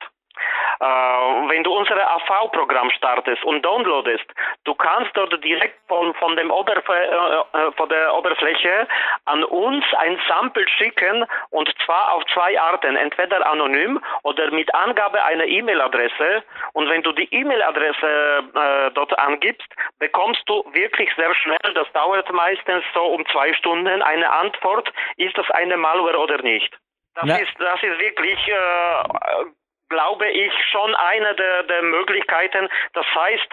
wenn 0.79 1.63
du 1.63 1.73
unser 1.73 1.95
AV-Programm 1.97 2.91
startest 2.91 3.43
und 3.43 3.63
downloadest, 3.63 4.25
du 4.63 4.75
kannst 4.75 5.15
dort 5.15 5.43
direkt 5.43 5.79
von, 5.87 6.13
von, 6.15 6.35
dem 6.35 6.51
Oberf 6.51 6.87
äh, 6.89 7.05
äh, 7.05 7.71
von 7.73 7.89
der 7.89 8.13
Oberfläche 8.15 8.87
an 9.25 9.43
uns 9.43 9.85
ein 9.97 10.19
Sample 10.27 10.67
schicken 10.69 11.25
und 11.49 11.73
zwar 11.85 12.13
auf 12.13 12.23
zwei 12.33 12.59
Arten, 12.59 12.95
entweder 12.95 13.49
anonym 13.49 13.99
oder 14.23 14.51
mit 14.51 14.73
Angabe 14.73 15.23
einer 15.23 15.45
E-Mail-Adresse. 15.45 16.43
Und 16.73 16.89
wenn 16.89 17.01
du 17.03 17.11
die 17.11 17.27
E-Mail-Adresse 17.33 18.43
äh, 18.53 18.91
dort 18.91 19.17
angibst, 19.17 19.67
bekommst 19.99 20.43
du 20.47 20.63
wirklich 20.73 21.09
sehr 21.15 21.33
schnell, 21.35 21.73
das 21.73 21.91
dauert 21.93 22.31
meistens 22.31 22.83
so 22.93 23.03
um 23.03 23.25
zwei 23.27 23.53
Stunden, 23.53 24.01
eine 24.01 24.31
Antwort, 24.31 24.91
ist 25.17 25.37
das 25.37 25.49
eine 25.51 25.77
Malware 25.77 26.19
oder 26.19 26.41
nicht. 26.41 26.77
Das 27.15 27.41
ist, 27.41 27.53
das 27.57 27.81
ist 27.81 27.99
wirklich 27.99 28.47
äh, 28.47 29.45
glaube 29.89 30.27
ich, 30.29 30.51
schon 30.71 30.95
eine 30.95 31.35
der, 31.35 31.63
der 31.63 31.81
Möglichkeiten. 31.83 32.67
Das 32.93 33.05
heißt, 33.15 33.47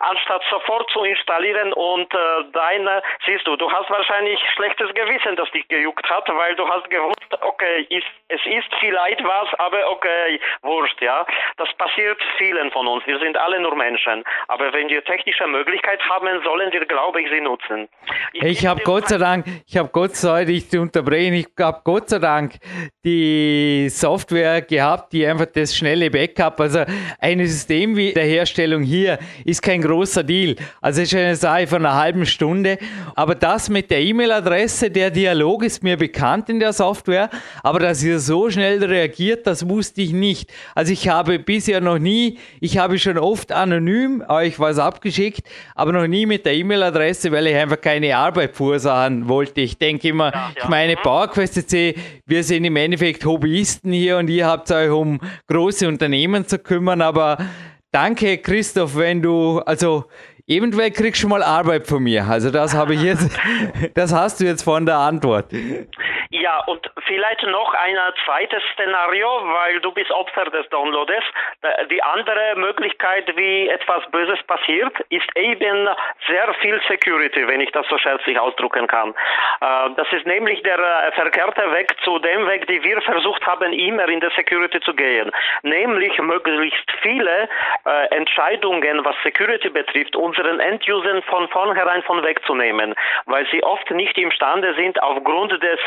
anstatt 0.00 0.42
sofort 0.50 0.90
zu 0.90 1.04
installieren 1.04 1.72
und 1.72 2.12
äh, 2.12 2.18
deine, 2.52 3.02
siehst 3.24 3.46
du, 3.46 3.56
du 3.56 3.70
hast 3.70 3.88
wahrscheinlich 3.90 4.38
schlechtes 4.54 4.92
Gewissen, 4.94 5.36
das 5.36 5.50
dich 5.50 5.66
gejuckt 5.68 6.08
hat, 6.08 6.28
weil 6.28 6.54
du 6.56 6.68
hast 6.68 6.88
gewusst, 6.90 7.16
okay, 7.40 7.86
ist, 7.90 8.06
es 8.28 8.40
ist 8.46 8.68
vielleicht 8.80 9.22
was, 9.24 9.48
aber 9.58 9.90
okay, 9.90 10.40
wurscht, 10.62 11.00
ja. 11.00 11.26
Das 11.56 11.72
passiert 11.74 12.18
vielen 12.38 12.70
von 12.70 12.86
uns. 12.86 13.06
Wir 13.06 13.18
sind 13.18 13.36
alle 13.36 13.60
nur 13.60 13.74
Menschen. 13.74 14.24
Aber 14.48 14.72
wenn 14.72 14.88
wir 14.88 15.04
technische 15.04 15.46
Möglichkeit 15.46 16.00
haben, 16.08 16.42
sollen 16.44 16.72
wir, 16.72 16.84
glaube 16.86 17.22
ich, 17.22 17.30
sie 17.30 17.40
nutzen. 17.40 17.88
Ich, 18.32 18.42
ich 18.42 18.66
habe 18.66 18.80
Gott 18.82 19.08
sei 19.08 19.18
Dank, 19.18 19.46
ich 19.66 19.76
habe 19.76 19.88
Gott 19.92 20.14
sei 20.14 20.44
Dank, 20.44 20.48
ich 20.50 20.78
unterbrechen, 20.78 21.34
ich 21.34 21.46
habe 21.58 21.80
Gott 21.84 22.08
sei 22.08 22.18
Dank 22.18 22.54
die 23.04 23.88
Software 23.88 24.62
gehabt, 24.62 25.12
die 25.12 25.26
einfach 25.26 25.45
das 25.54 25.76
schnelle 25.76 26.10
Backup. 26.10 26.60
Also 26.60 26.84
eine 27.20 27.46
Systemwiederherstellung 27.46 28.82
hier 28.82 29.18
ist 29.44 29.62
kein 29.62 29.82
großer 29.82 30.22
Deal. 30.22 30.56
Also 30.80 31.02
es 31.02 31.12
ist 31.12 31.18
eine 31.18 31.36
Sache 31.36 31.66
von 31.66 31.84
einer 31.84 31.96
halben 31.96 32.26
Stunde. 32.26 32.78
Aber 33.14 33.34
das 33.34 33.68
mit 33.68 33.90
der 33.90 34.00
E-Mail-Adresse, 34.00 34.90
der 34.90 35.10
Dialog 35.10 35.62
ist 35.64 35.82
mir 35.82 35.96
bekannt 35.96 36.48
in 36.48 36.60
der 36.60 36.72
Software, 36.72 37.30
aber 37.62 37.80
dass 37.80 38.02
ihr 38.02 38.18
so 38.18 38.50
schnell 38.50 38.82
reagiert, 38.84 39.46
das 39.46 39.68
wusste 39.68 40.02
ich 40.02 40.12
nicht. 40.12 40.52
Also 40.74 40.92
ich 40.92 41.08
habe 41.08 41.38
bisher 41.38 41.80
noch 41.80 41.98
nie, 41.98 42.38
ich 42.60 42.78
habe 42.78 42.98
schon 42.98 43.18
oft 43.18 43.52
anonym 43.52 44.22
euch 44.28 44.58
was 44.58 44.78
abgeschickt, 44.78 45.46
aber 45.74 45.92
noch 45.92 46.06
nie 46.06 46.26
mit 46.26 46.46
der 46.46 46.54
E-Mail-Adresse, 46.54 47.32
weil 47.32 47.46
ich 47.46 47.56
einfach 47.56 47.80
keine 47.80 48.16
Arbeit 48.16 48.54
verursachen 48.54 49.28
wollte. 49.28 49.60
Ich 49.60 49.78
denke 49.78 50.08
immer, 50.08 50.32
ja, 50.32 50.50
ja. 50.54 50.62
ich 50.62 50.68
meine, 50.68 50.96
PowerQuest 50.96 51.68
C, 51.68 51.94
wir 52.26 52.42
sind 52.42 52.64
im 52.64 52.76
Endeffekt 52.76 53.24
Hobbyisten 53.24 53.92
hier 53.92 54.18
und 54.18 54.28
ihr 54.28 54.46
habt 54.46 54.70
euch 54.70 54.90
um 54.90 55.20
große 55.48 55.86
Unternehmen 55.88 56.46
zu 56.46 56.58
kümmern, 56.58 57.00
aber 57.00 57.38
danke 57.92 58.38
Christoph, 58.38 58.96
wenn 58.96 59.22
du, 59.22 59.60
also 59.60 60.06
eventuell 60.46 60.90
kriegst 60.90 61.22
du 61.22 61.28
mal 61.28 61.42
Arbeit 61.42 61.86
von 61.86 62.02
mir. 62.02 62.24
Also 62.24 62.50
das 62.50 62.74
habe 62.74 62.94
ich 62.94 63.02
jetzt, 63.02 63.38
das 63.94 64.14
hast 64.14 64.40
du 64.40 64.44
jetzt 64.44 64.62
von 64.62 64.86
der 64.86 64.96
Antwort. 64.96 65.52
Ja, 66.30 66.62
und 66.66 66.90
vielleicht 67.06 67.42
noch 67.44 67.72
ein 67.74 67.96
zweites 68.24 68.62
Szenario, 68.74 69.26
weil 69.26 69.80
du 69.80 69.92
bist 69.92 70.10
Opfer 70.10 70.44
des 70.46 70.68
Downloades. 70.70 71.24
Die 71.90 72.02
andere 72.02 72.54
Möglichkeit, 72.56 73.30
wie 73.36 73.68
etwas 73.68 74.08
Böses 74.10 74.42
passiert, 74.46 74.92
ist 75.10 75.28
eben 75.36 75.88
sehr 76.28 76.54
viel 76.60 76.80
Security, 76.88 77.46
wenn 77.46 77.60
ich 77.60 77.70
das 77.72 77.86
so 77.88 77.98
scherzlich 77.98 78.38
ausdrücken 78.38 78.86
kann. 78.86 79.14
Äh, 79.60 79.90
das 79.96 80.06
ist 80.12 80.26
nämlich 80.26 80.62
der 80.62 80.78
äh, 80.78 81.12
verkehrte 81.12 81.72
Weg 81.72 81.94
zu 82.04 82.18
dem 82.18 82.46
Weg, 82.46 82.66
den 82.66 82.82
wir 82.82 83.00
versucht 83.02 83.46
haben, 83.46 83.72
immer 83.72 84.08
in 84.08 84.20
der 84.20 84.30
Security 84.30 84.80
zu 84.80 84.94
gehen. 84.94 85.30
Nämlich 85.62 86.18
möglichst 86.18 86.90
viele 87.02 87.48
äh, 87.84 88.14
Entscheidungen, 88.14 89.04
was 89.04 89.16
Security 89.22 89.68
betrifft, 89.68 90.16
unseren 90.36 90.60
Endusern 90.60 91.22
von 91.22 91.48
vornherein 91.48 92.02
von 92.02 92.22
wegzunehmen, 92.22 92.94
weil 93.26 93.46
sie 93.50 93.62
oft 93.62 93.90
nicht 93.90 94.16
imstande 94.18 94.74
sind, 94.74 95.02
aufgrund 95.02 95.52
des 95.52 95.80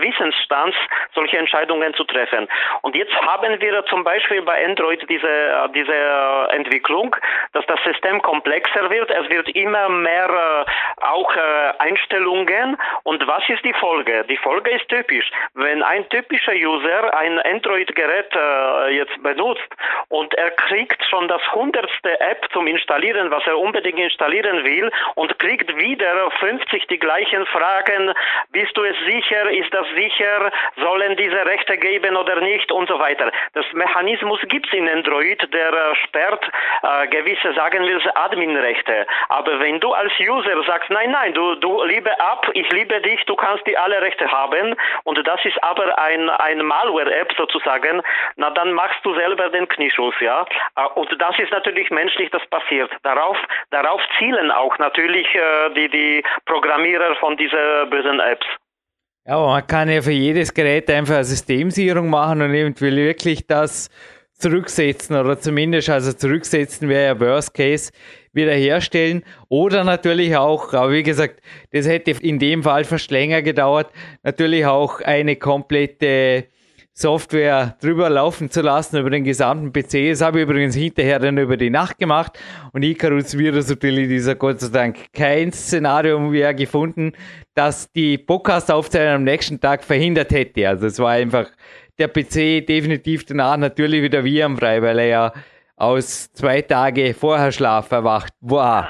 Wissensstands 0.00 0.76
solche 1.14 1.38
Entscheidungen 1.38 1.94
zu 1.94 2.04
treffen. 2.04 2.48
Und 2.82 2.96
jetzt 2.96 3.14
haben 3.14 3.60
wir 3.60 3.84
zum 3.86 4.04
Beispiel 4.04 4.42
bei 4.42 4.64
Android 4.64 5.04
diese, 5.08 5.70
diese 5.74 6.48
Entwicklung, 6.50 7.14
dass 7.52 7.64
das 7.66 7.80
System 7.84 8.20
komplexer 8.22 8.90
wird. 8.90 9.10
Es 9.10 9.28
wird 9.28 9.48
immer 9.50 9.88
mehr 9.88 10.66
äh, 10.66 11.04
auch 11.04 11.34
äh, 11.34 11.72
Einstellungen. 11.78 12.76
Und 13.04 13.26
was 13.26 13.42
ist 13.48 13.64
die 13.64 13.74
Folge? 13.74 14.24
Die 14.28 14.36
Folge 14.36 14.70
ist 14.70 14.88
typisch. 14.88 15.30
Wenn 15.54 15.82
ein 15.82 16.08
typischer 16.08 16.52
User 16.52 17.16
ein 17.16 17.38
Android-Gerät 17.40 18.34
äh, 18.34 18.96
jetzt 18.96 19.22
benutzt 19.22 19.68
und 20.08 20.34
er 20.34 20.50
kriegt 20.50 21.02
schon 21.08 21.28
das 21.28 21.42
hundertste 21.54 22.20
App 22.20 22.48
zum 22.52 22.66
Installieren, 22.66 23.30
was 23.30 23.46
er 23.46 23.58
unbedingt 23.58 23.91
installieren 23.98 24.64
will 24.64 24.90
und 25.14 25.38
kriegt 25.38 25.76
wieder 25.76 26.30
50 26.30 26.86
die 26.86 26.98
gleichen 26.98 27.46
Fragen. 27.46 28.12
Bist 28.50 28.76
du 28.76 28.84
es 28.84 28.96
sicher? 29.06 29.50
Ist 29.50 29.72
das 29.72 29.86
sicher? 29.94 30.50
Sollen 30.76 31.16
diese 31.16 31.44
Rechte 31.46 31.76
geben 31.78 32.16
oder 32.16 32.40
nicht? 32.40 32.70
Und 32.72 32.88
so 32.88 32.98
weiter. 32.98 33.30
Das 33.54 33.64
Mechanismus 33.72 34.40
gibt 34.48 34.66
es 34.66 34.72
in 34.72 34.88
Android, 34.88 35.52
der 35.52 35.72
äh, 35.72 35.94
sperrt 36.06 36.44
äh, 36.82 37.06
gewisse, 37.08 37.52
sagen 37.54 37.86
wir, 37.86 38.00
Adminrechte. 38.16 39.06
Aber 39.28 39.60
wenn 39.60 39.80
du 39.80 39.92
als 39.92 40.12
User 40.20 40.62
sagst, 40.64 40.90
nein, 40.90 41.10
nein, 41.10 41.34
du, 41.34 41.54
du 41.56 41.82
liebe 41.84 42.18
ab, 42.20 42.48
ich 42.54 42.70
liebe 42.72 43.00
dich, 43.00 43.24
du 43.26 43.36
kannst 43.36 43.66
die 43.66 43.76
alle 43.76 44.00
Rechte 44.00 44.30
haben 44.30 44.74
und 45.04 45.26
das 45.26 45.44
ist 45.44 45.62
aber 45.62 45.98
ein, 45.98 46.28
ein 46.30 46.58
Malware-App 46.58 47.32
sozusagen, 47.36 48.02
na 48.36 48.50
dann 48.50 48.72
machst 48.72 49.04
du 49.04 49.14
selber 49.14 49.48
den 49.50 49.68
Knieschuss, 49.68 50.14
ja. 50.20 50.44
Äh, 50.76 50.86
und 50.94 51.10
das 51.20 51.38
ist 51.38 51.50
natürlich 51.50 51.90
menschlich, 51.90 52.30
das 52.30 52.44
passiert. 52.46 52.90
Darauf, 53.02 53.36
darauf 53.70 53.81
zielen 54.18 54.50
auch 54.50 54.78
natürlich 54.78 55.26
äh, 55.34 55.74
die, 55.74 55.88
die 55.88 56.22
Programmierer 56.46 57.16
von 57.16 57.36
diesen 57.36 57.90
bösen 57.90 58.20
Apps. 58.20 58.46
Ja, 59.24 59.38
man 59.38 59.66
kann 59.66 59.88
ja 59.88 60.02
für 60.02 60.10
jedes 60.10 60.52
Gerät 60.52 60.90
einfach 60.90 61.14
eine 61.14 61.24
Systemsicherung 61.24 62.10
machen 62.10 62.42
und 62.42 62.50
eventuell 62.50 62.96
wirklich 62.96 63.46
das 63.46 63.88
zurücksetzen 64.32 65.16
oder 65.16 65.38
zumindest 65.38 65.88
also 65.88 66.12
zurücksetzen 66.12 66.88
wäre 66.88 67.06
ja 67.06 67.20
Worst 67.20 67.54
Case 67.54 67.92
wiederherstellen 68.32 69.22
oder 69.48 69.84
natürlich 69.84 70.36
auch, 70.36 70.72
aber 70.74 70.90
wie 70.90 71.04
gesagt, 71.04 71.40
das 71.70 71.86
hätte 71.86 72.10
in 72.20 72.38
dem 72.38 72.64
Fall 72.64 72.84
fast 72.84 73.10
länger 73.10 73.42
gedauert, 73.42 73.92
natürlich 74.24 74.66
auch 74.66 75.00
eine 75.00 75.36
komplette 75.36 76.48
Software 76.94 77.76
drüber 77.80 78.10
laufen 78.10 78.50
zu 78.50 78.60
lassen 78.60 78.98
über 78.98 79.08
den 79.08 79.24
gesamten 79.24 79.72
PC. 79.72 80.10
Das 80.10 80.20
habe 80.20 80.40
ich 80.40 80.42
übrigens 80.44 80.74
hinterher 80.74 81.18
dann 81.18 81.38
über 81.38 81.56
die 81.56 81.70
Nacht 81.70 81.98
gemacht 81.98 82.38
und 82.72 82.82
Icarus 82.82 83.36
Virus 83.38 83.70
Utility 83.70 84.16
ist 84.16 84.38
Gott 84.38 84.60
sei 84.60 84.68
Dank 84.68 85.12
kein 85.14 85.52
Szenario 85.52 86.18
mehr 86.20 86.52
gefunden, 86.52 87.12
das 87.54 87.90
die 87.92 88.18
Podcast-Aufzeichnung 88.18 89.14
am 89.14 89.24
nächsten 89.24 89.58
Tag 89.58 89.84
verhindert 89.84 90.32
hätte. 90.32 90.68
Also 90.68 90.86
es 90.86 90.98
war 90.98 91.12
einfach 91.12 91.50
der 91.98 92.08
PC 92.08 92.66
definitiv 92.66 93.24
danach 93.24 93.56
natürlich 93.56 94.02
wieder 94.02 94.22
virenfrei, 94.22 94.82
weil 94.82 94.98
er 94.98 95.06
ja 95.06 95.32
aus 95.76 96.30
zwei 96.32 96.62
Tage 96.62 97.14
vorher 97.14 97.50
Schlaf 97.50 97.90
erwacht 97.90 98.32
war. 98.40 98.88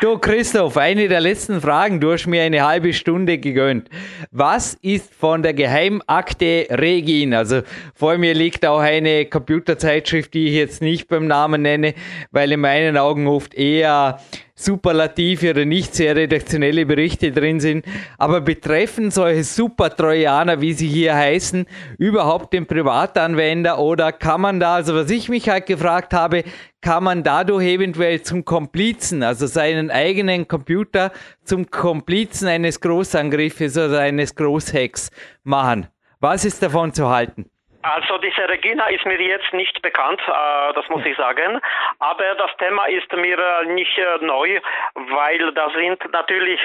Du 0.00 0.18
Christoph, 0.18 0.76
eine 0.76 1.08
der 1.08 1.20
letzten 1.20 1.60
Fragen, 1.60 2.00
du 2.00 2.12
hast 2.12 2.26
mir 2.26 2.42
eine 2.42 2.66
halbe 2.66 2.92
Stunde 2.92 3.38
gegönnt. 3.38 3.88
Was 4.30 4.74
ist 4.82 5.12
von 5.14 5.42
der 5.42 5.54
Geheimakte 5.54 6.66
Regin? 6.70 7.34
Also 7.34 7.62
vor 7.94 8.18
mir 8.18 8.34
liegt 8.34 8.64
auch 8.64 8.80
eine 8.80 9.26
Computerzeitschrift, 9.26 10.32
die 10.34 10.48
ich 10.48 10.54
jetzt 10.54 10.80
nicht 10.80 11.08
beim 11.08 11.26
Namen 11.26 11.62
nenne, 11.62 11.94
weil 12.30 12.52
in 12.52 12.60
meinen 12.60 12.96
Augen 12.96 13.26
oft 13.26 13.54
eher 13.54 14.18
superlative 14.54 15.50
oder 15.50 15.64
nicht 15.64 15.94
sehr 15.94 16.14
redaktionelle 16.14 16.86
Berichte 16.86 17.32
drin 17.32 17.60
sind. 17.60 17.84
Aber 18.18 18.40
betreffen 18.40 19.10
solche 19.10 19.44
Super-Trojaner, 19.44 20.60
wie 20.60 20.72
sie 20.72 20.88
hier 20.88 21.14
heißen, 21.14 21.66
überhaupt 21.98 22.52
den 22.52 22.66
Privatanwender 22.66 23.78
oder 23.78 24.12
kann 24.12 24.40
man 24.40 24.60
da, 24.60 24.76
also 24.76 24.94
was 24.94 25.10
ich 25.10 25.28
mich 25.28 25.48
halt 25.48 25.66
gefragt 25.66 26.12
habe, 26.12 26.44
kann 26.80 27.04
man 27.04 27.22
dadurch 27.22 27.64
eventuell 27.64 28.22
zum 28.22 28.44
Komplizen, 28.44 29.22
also 29.22 29.46
seinen 29.46 29.90
eigenen 29.90 30.48
Computer 30.48 31.12
zum 31.44 31.70
Komplizen 31.70 32.48
eines 32.48 32.80
Großangriffes 32.80 33.76
oder 33.76 34.00
eines 34.00 34.34
Großhacks 34.34 35.10
machen? 35.44 35.86
Was 36.20 36.44
ist 36.44 36.62
davon 36.62 36.92
zu 36.92 37.08
halten? 37.08 37.46
Also 37.82 38.16
diese 38.18 38.48
Regina 38.48 38.86
ist 38.86 39.04
mir 39.04 39.20
jetzt 39.20 39.52
nicht 39.52 39.82
bekannt, 39.82 40.20
äh, 40.28 40.72
das 40.74 40.88
muss 40.88 41.04
ich 41.04 41.16
sagen. 41.16 41.60
Aber 41.98 42.34
das 42.36 42.56
Thema 42.58 42.86
ist 42.86 43.12
mir 43.12 43.36
äh, 43.38 43.66
nicht 43.66 43.98
äh, 43.98 44.18
neu, 44.20 44.60
weil 44.94 45.52
da 45.52 45.68
sind 45.70 46.00
natürlich, 46.12 46.60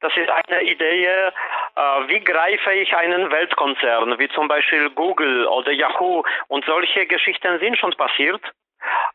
das 0.00 0.16
ist 0.16 0.30
eine 0.30 0.62
Idee, 0.62 1.30
wie 2.08 2.20
greife 2.20 2.72
ich 2.72 2.94
einen 2.96 3.30
Weltkonzern, 3.30 4.18
wie 4.18 4.28
zum 4.30 4.48
Beispiel 4.48 4.90
Google 4.90 5.46
oder 5.46 5.72
Yahoo 5.72 6.24
und 6.48 6.64
solche 6.64 7.06
Geschichten 7.06 7.58
sind 7.60 7.78
schon 7.78 7.92
passiert. 7.92 8.42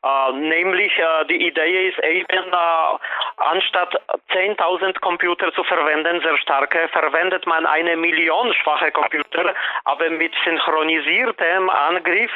Äh, 0.03 0.31
nämlich 0.33 0.97
äh, 0.97 1.25
die 1.25 1.47
Idee 1.47 1.89
ist 1.89 1.99
eben, 1.99 2.53
äh, 2.53 2.97
anstatt 3.37 3.95
10.000 4.31 4.99
Computer 5.01 5.51
zu 5.53 5.63
verwenden, 5.63 6.21
sehr 6.21 6.37
starke, 6.37 6.87
verwendet 6.89 7.45
man 7.45 7.65
eine 7.65 7.97
Million 7.97 8.53
schwache 8.53 8.91
Computer, 8.91 9.53
aber 9.85 10.09
mit 10.09 10.33
synchronisiertem 10.43 11.69
Angriff 11.69 12.31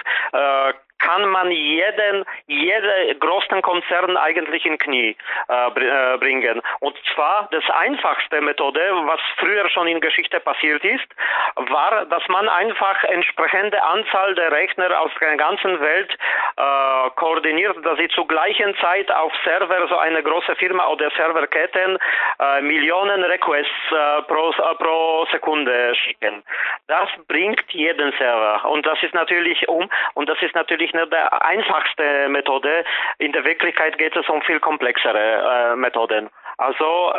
kann 1.03 1.27
man 1.29 1.51
jeden, 1.51 2.25
jeden 2.47 3.19
großen 3.19 3.61
Konzern 3.61 4.15
eigentlich 4.17 4.65
in 4.65 4.77
Knie 4.77 5.15
äh, 5.49 5.67
äh, 5.67 6.17
bringen. 6.17 6.61
Und 6.79 6.95
zwar 7.13 7.47
das 7.51 7.63
einfachste 7.69 8.41
Methode, 8.41 8.79
was 9.05 9.19
früher 9.37 9.69
schon 9.69 9.87
in 9.87 9.99
Geschichte 9.99 10.39
passiert 10.39 10.83
ist, 10.83 11.07
war, 11.55 12.05
dass 12.05 12.27
man 12.29 12.47
einfach 12.47 13.03
entsprechende 13.03 13.81
Anzahl 13.83 14.33
der 14.35 14.51
Rechner 14.51 14.99
aus 14.99 15.11
der 15.19 15.35
ganzen 15.35 15.79
Welt 15.79 16.17
äh, 16.55 17.09
koordiniert, 17.15 17.77
dass 17.85 17.97
sie 17.97 18.07
zur 18.09 18.27
gleichen 18.27 18.75
Zeit 18.77 19.11
auf 19.11 19.33
Server, 19.43 19.87
so 19.89 19.97
eine 19.97 20.23
große 20.23 20.55
Firma 20.55 20.87
oder 20.87 21.11
Serverketten, 21.11 21.97
äh, 22.39 22.61
Millionen 22.61 23.23
Requests 23.23 23.71
äh, 23.91 24.21
pro, 24.23 24.51
äh, 24.51 24.75
pro 24.75 25.25
Sekunde 25.31 25.95
schicken. 25.95 26.43
Das 26.87 27.09
bringt 27.27 27.63
jeden 27.71 28.13
Server 28.13 28.69
und 28.69 28.85
das 28.85 29.01
ist 29.03 29.13
natürlich 29.13 29.67
um 29.67 29.89
und 30.13 30.29
das 30.29 30.41
ist 30.41 30.55
natürlich 30.55 30.92
nicht 30.93 31.11
der 31.11 31.45
einfachste 31.45 32.29
Methode. 32.29 32.83
In 33.17 33.31
der 33.31 33.43
Wirklichkeit 33.43 33.97
geht 33.97 34.15
es 34.15 34.27
um 34.29 34.41
viel 34.41 34.59
komplexere 34.59 35.73
äh, 35.73 35.75
Methoden. 35.75 36.29
Also 36.57 37.13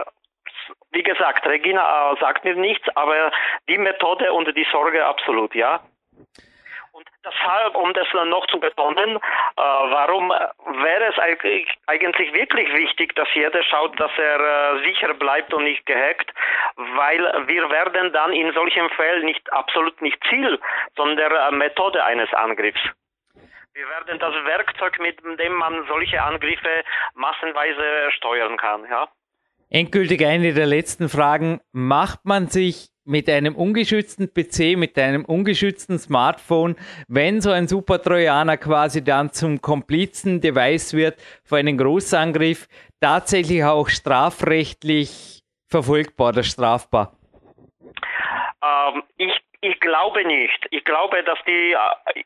wie 0.93 1.03
gesagt, 1.03 1.47
Regina 1.47 2.13
äh, 2.13 2.21
sagt 2.21 2.45
mir 2.45 2.55
nichts, 2.55 2.87
aber 2.97 3.31
die 3.69 3.79
Methode 3.79 4.33
und 4.33 4.57
die 4.57 4.67
Sorge 4.71 5.05
absolut, 5.05 5.55
ja. 5.55 5.81
Und 6.93 7.09
deshalb, 7.25 7.75
um 7.75 7.93
das 7.93 8.07
noch 8.27 8.47
zu 8.47 8.61
betonen, 8.61 9.17
äh, 9.17 9.21
warum 9.57 10.31
wäre 10.31 11.05
es 11.11 11.19
eigentlich, 11.19 11.69
eigentlich 11.89 12.33
wirklich 12.33 12.73
wichtig, 12.73 13.17
dass 13.17 13.27
jeder 13.35 13.65
schaut, 13.65 13.99
dass 13.99 14.13
er 14.17 14.39
äh, 14.39 14.85
sicher 14.87 15.13
bleibt 15.15 15.53
und 15.53 15.65
nicht 15.65 15.85
gehackt, 15.87 16.33
weil 16.77 17.49
wir 17.49 17.69
werden 17.71 18.13
dann 18.13 18.33
in 18.33 18.53
solchen 18.53 18.89
Fällen 18.91 19.25
nicht 19.25 19.53
absolut 19.53 20.01
nicht 20.03 20.23
Ziel, 20.29 20.61
sondern 20.97 21.33
äh, 21.33 21.57
Methode 21.57 22.05
eines 22.05 22.33
Angriffs. 22.33 22.81
Wir 23.75 23.89
werden 23.89 24.21
das 24.21 24.33
Werkzeug, 24.45 25.01
mit 25.01 25.19
dem 25.41 25.55
man 25.55 25.85
solche 25.89 26.23
Angriffe 26.23 26.85
massenweise 27.15 28.13
steuern 28.17 28.57
kann, 28.57 28.85
ja. 28.89 29.09
Endgültig 29.69 30.25
eine 30.25 30.55
der 30.55 30.67
letzten 30.67 31.09
Fragen. 31.09 31.61
Macht 31.73 32.25
man 32.25 32.47
sich 32.47 32.91
mit 33.05 33.29
einem 33.29 33.57
ungeschützten 33.57 34.33
PC, 34.33 34.79
mit 34.79 34.97
einem 34.97 35.25
ungeschützten 35.25 35.99
Smartphone, 35.99 36.77
wenn 37.09 37.41
so 37.41 37.51
ein 37.51 37.67
Super-Trojaner 37.67 38.59
quasi 38.59 39.03
dann 39.03 39.33
zum 39.33 39.61
Komplizen-Device 39.61 40.95
wird 40.95 41.21
für 41.43 41.57
einen 41.57 41.77
Großangriff, 41.77 42.69
tatsächlich 43.01 43.65
auch 43.65 43.89
strafrechtlich 43.89 45.43
verfolgbar 45.69 46.29
oder 46.29 46.45
strafbar? 46.45 47.17
Ähm, 48.63 49.03
ich, 49.17 49.33
ich 49.65 49.81
glaube 49.81 50.25
nicht. 50.25 50.67
Ich 50.71 50.85
glaube, 50.85 51.23
dass 51.23 51.39
die 51.47 51.73
äh, 51.73 52.25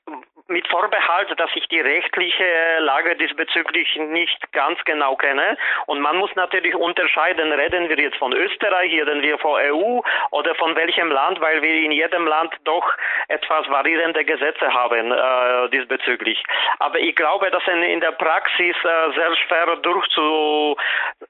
mit 0.49 0.67
Vorbehalt, 0.69 1.39
dass 1.39 1.51
ich 1.55 1.69
die 1.69 1.81
rechtliche 1.81 2.79
Lage 2.81 3.15
diesbezüglich 3.17 3.97
nicht 3.97 4.53
ganz 4.53 4.83
genau 4.85 5.15
kenne. 5.15 5.57
Und 5.87 6.01
man 6.01 6.17
muss 6.17 6.35
natürlich 6.35 6.75
unterscheiden, 6.75 7.53
reden 7.53 7.89
wir 7.89 7.99
jetzt 7.99 8.17
von 8.17 8.33
Österreich, 8.33 8.91
reden 8.93 9.23
wir 9.23 9.39
von 9.39 9.61
EU 9.61 10.01
oder 10.31 10.55
von 10.55 10.75
welchem 10.75 11.11
Land, 11.11 11.41
weil 11.41 11.63
wir 11.63 11.75
in 11.83 11.93
jedem 11.93 12.27
Land 12.27 12.55
doch 12.65 12.91
etwas 13.29 13.69
variierende 13.69 14.25
Gesetze 14.25 14.73
haben 14.73 15.13
äh, 15.13 15.69
diesbezüglich. 15.71 16.43
Aber 16.79 16.99
ich 16.99 17.15
glaube, 17.15 17.51
dass 17.51 17.67
in, 17.69 17.83
in 17.83 18.01
der 18.01 18.13
Praxis 18.13 18.77
äh, 18.85 19.13
sehr 19.15 19.37
schwer 19.37 19.77
durchzu, 19.77 20.77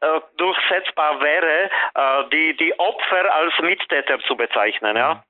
äh, 0.01 0.21
durchsetzbar 0.37 1.21
wäre, 1.21 1.71
äh, 1.95 2.29
die, 2.33 2.57
die 2.57 2.79
Opfer 2.79 3.35
als 3.35 3.59
Mittäter 3.59 4.21
zu 4.21 4.37
bezeichnen. 4.37 4.97
Ja. 4.97 5.25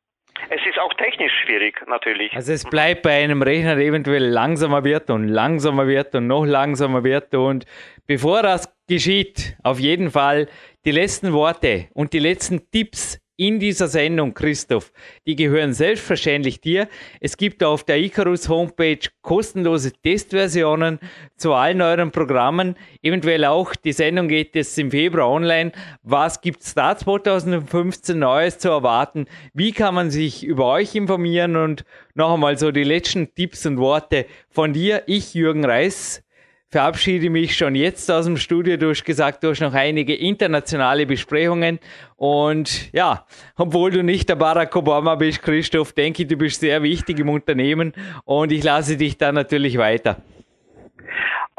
Es 0.51 0.61
ist 0.67 0.79
auch 0.79 0.95
technisch 0.95 1.33
schwierig, 1.45 1.85
natürlich. 1.87 2.33
Also 2.33 2.53
es 2.53 2.65
bleibt 2.65 3.03
bei 3.03 3.23
einem 3.23 3.43
Rechner, 3.43 3.77
der 3.77 3.85
eventuell 3.85 4.25
langsamer 4.25 4.83
wird 4.83 5.11
und 5.11 5.29
langsamer 5.29 5.87
wird 5.87 6.15
und 6.15 6.27
noch 6.27 6.47
langsamer 6.47 7.05
wird. 7.05 7.35
Und 7.35 7.67
bevor 8.07 8.43
das 8.43 8.75
geschieht, 8.89 9.57
auf 9.63 9.79
jeden 9.79 10.11
Fall 10.11 10.49
die 10.87 10.93
letzten 10.93 11.33
Worte 11.35 11.89
und 11.93 12.15
die 12.15 12.19
letzten 12.19 12.71
Tipps 12.71 13.21
in 13.39 13.61
dieser 13.61 13.87
Sendung, 13.87 14.35
Christoph. 14.35 14.93
Die 15.27 15.37
gehören 15.37 15.73
selbstverständlich 15.73 16.61
dir. 16.61 16.89
Es 17.21 17.37
gibt 17.37 17.63
auf 17.63 17.85
der 17.85 17.99
Icarus 17.99 18.49
Homepage 18.49 18.99
kostenlose 19.23 19.93
Testversionen 19.93 20.99
zu 21.37 21.55
allen 21.55 21.81
euren 21.81 22.11
Programmen. 22.11 22.75
Eventuell 23.01 23.45
auch, 23.45 23.77
die 23.77 23.93
Sendung 23.93 24.27
geht 24.27 24.57
jetzt 24.57 24.77
im 24.77 24.91
Februar 24.91 25.31
online. 25.31 25.71
Was 26.03 26.41
gibt 26.41 26.63
es 26.63 26.75
da 26.75 26.97
2015 26.97 28.19
Neues 28.19 28.59
zu 28.59 28.71
erwarten? 28.71 29.27
Wie 29.55 29.71
kann 29.71 29.95
man 29.95 30.11
sich 30.11 30.43
über 30.45 30.67
euch 30.67 30.97
informieren? 30.97 31.55
Und 31.55 31.85
noch 32.15 32.35
einmal 32.35 32.59
so 32.59 32.73
die 32.73 32.83
letzten 32.83 33.35
Tipps 33.37 33.65
und 33.67 33.79
Worte 33.79 34.27
von 34.51 34.73
dir. 34.73 35.05
Ich, 35.07 35.35
Jürgen 35.35 35.65
Reis, 35.65 36.25
verabschiede 36.71 37.31
mich 37.31 37.57
schon 37.57 37.75
jetzt 37.75 38.11
aus 38.11 38.27
dem 38.27 38.37
Studio. 38.37 38.77
Du 38.77 38.91
hast 38.91 39.05
gesagt, 39.05 39.43
du 39.43 39.51
hast 39.51 39.61
noch 39.61 39.75
einige 39.75 40.15
internationale 40.15 41.07
Besprechungen. 41.07 41.81
Und 42.17 42.93
ja, 42.93 43.25
obwohl 43.57 43.91
du 43.91 44.03
nicht 44.03 44.29
der 44.29 44.37
Barack 44.37 44.75
Obama 44.77 45.15
bist, 45.15 45.43
Christoph, 45.43 45.93
denke 45.93 46.23
ich, 46.23 46.29
du 46.29 46.37
bist 46.37 46.61
sehr 46.61 46.83
wichtig 46.83 47.19
im 47.19 47.29
Unternehmen. 47.31 47.93
Und 48.25 48.53
ich 48.53 48.63
lasse 48.63 48.97
dich 48.97 49.17
da 49.17 49.33
natürlich 49.33 49.79
weiter. 49.79 50.17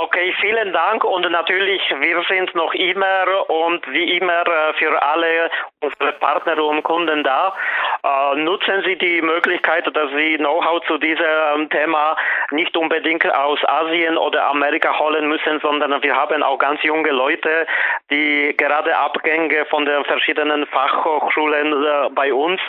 Okay, 0.01 0.33
vielen 0.39 0.71
Dank 0.71 1.03
und 1.03 1.29
natürlich, 1.29 1.81
wir 1.99 2.23
sind 2.29 2.55
noch 2.55 2.73
immer 2.73 3.49
und 3.49 3.85
wie 3.91 4.15
immer 4.15 4.47
äh, 4.47 4.73
für 4.75 5.01
alle 5.01 5.51
unsere 5.81 6.13
Partner 6.13 6.63
und 6.63 6.83
Kunden 6.83 7.21
da. 7.21 7.53
Äh, 8.01 8.35
nutzen 8.37 8.81
Sie 8.85 8.97
die 8.97 9.21
Möglichkeit, 9.21 9.85
dass 9.93 10.09
Sie 10.11 10.37
Know-how 10.37 10.81
zu 10.87 10.97
diesem 10.99 11.69
Thema 11.69 12.15
nicht 12.51 12.75
unbedingt 12.75 13.25
aus 13.31 13.59
Asien 13.65 14.17
oder 14.17 14.45
Amerika 14.47 14.97
holen 14.97 15.27
müssen, 15.27 15.59
sondern 15.61 16.01
wir 16.01 16.15
haben 16.15 16.43
auch 16.43 16.57
ganz 16.57 16.81
junge 16.83 17.11
Leute, 17.11 17.67
die 18.09 18.55
gerade 18.57 18.97
Abgänge 18.97 19.65
von 19.65 19.85
den 19.85 20.03
verschiedenen 20.05 20.65
Fachhochschulen 20.67 21.73
äh, 21.73 22.09
bei 22.11 22.33
uns, 22.33 22.61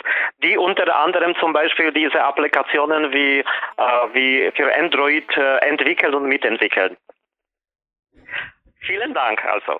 die 0.43 0.57
unter 0.57 0.95
anderem 0.95 1.35
zum 1.35 1.53
Beispiel 1.53 1.91
diese 1.91 2.23
Applikationen 2.23 3.11
wie, 3.13 3.39
äh, 3.39 3.43
wie 4.13 4.51
für 4.55 4.73
Android 4.75 5.25
äh, 5.37 5.57
entwickeln 5.67 6.13
und 6.13 6.27
mitentwickeln. 6.27 6.97
Vielen 8.81 9.13
Dank 9.13 9.43
also. 9.45 9.79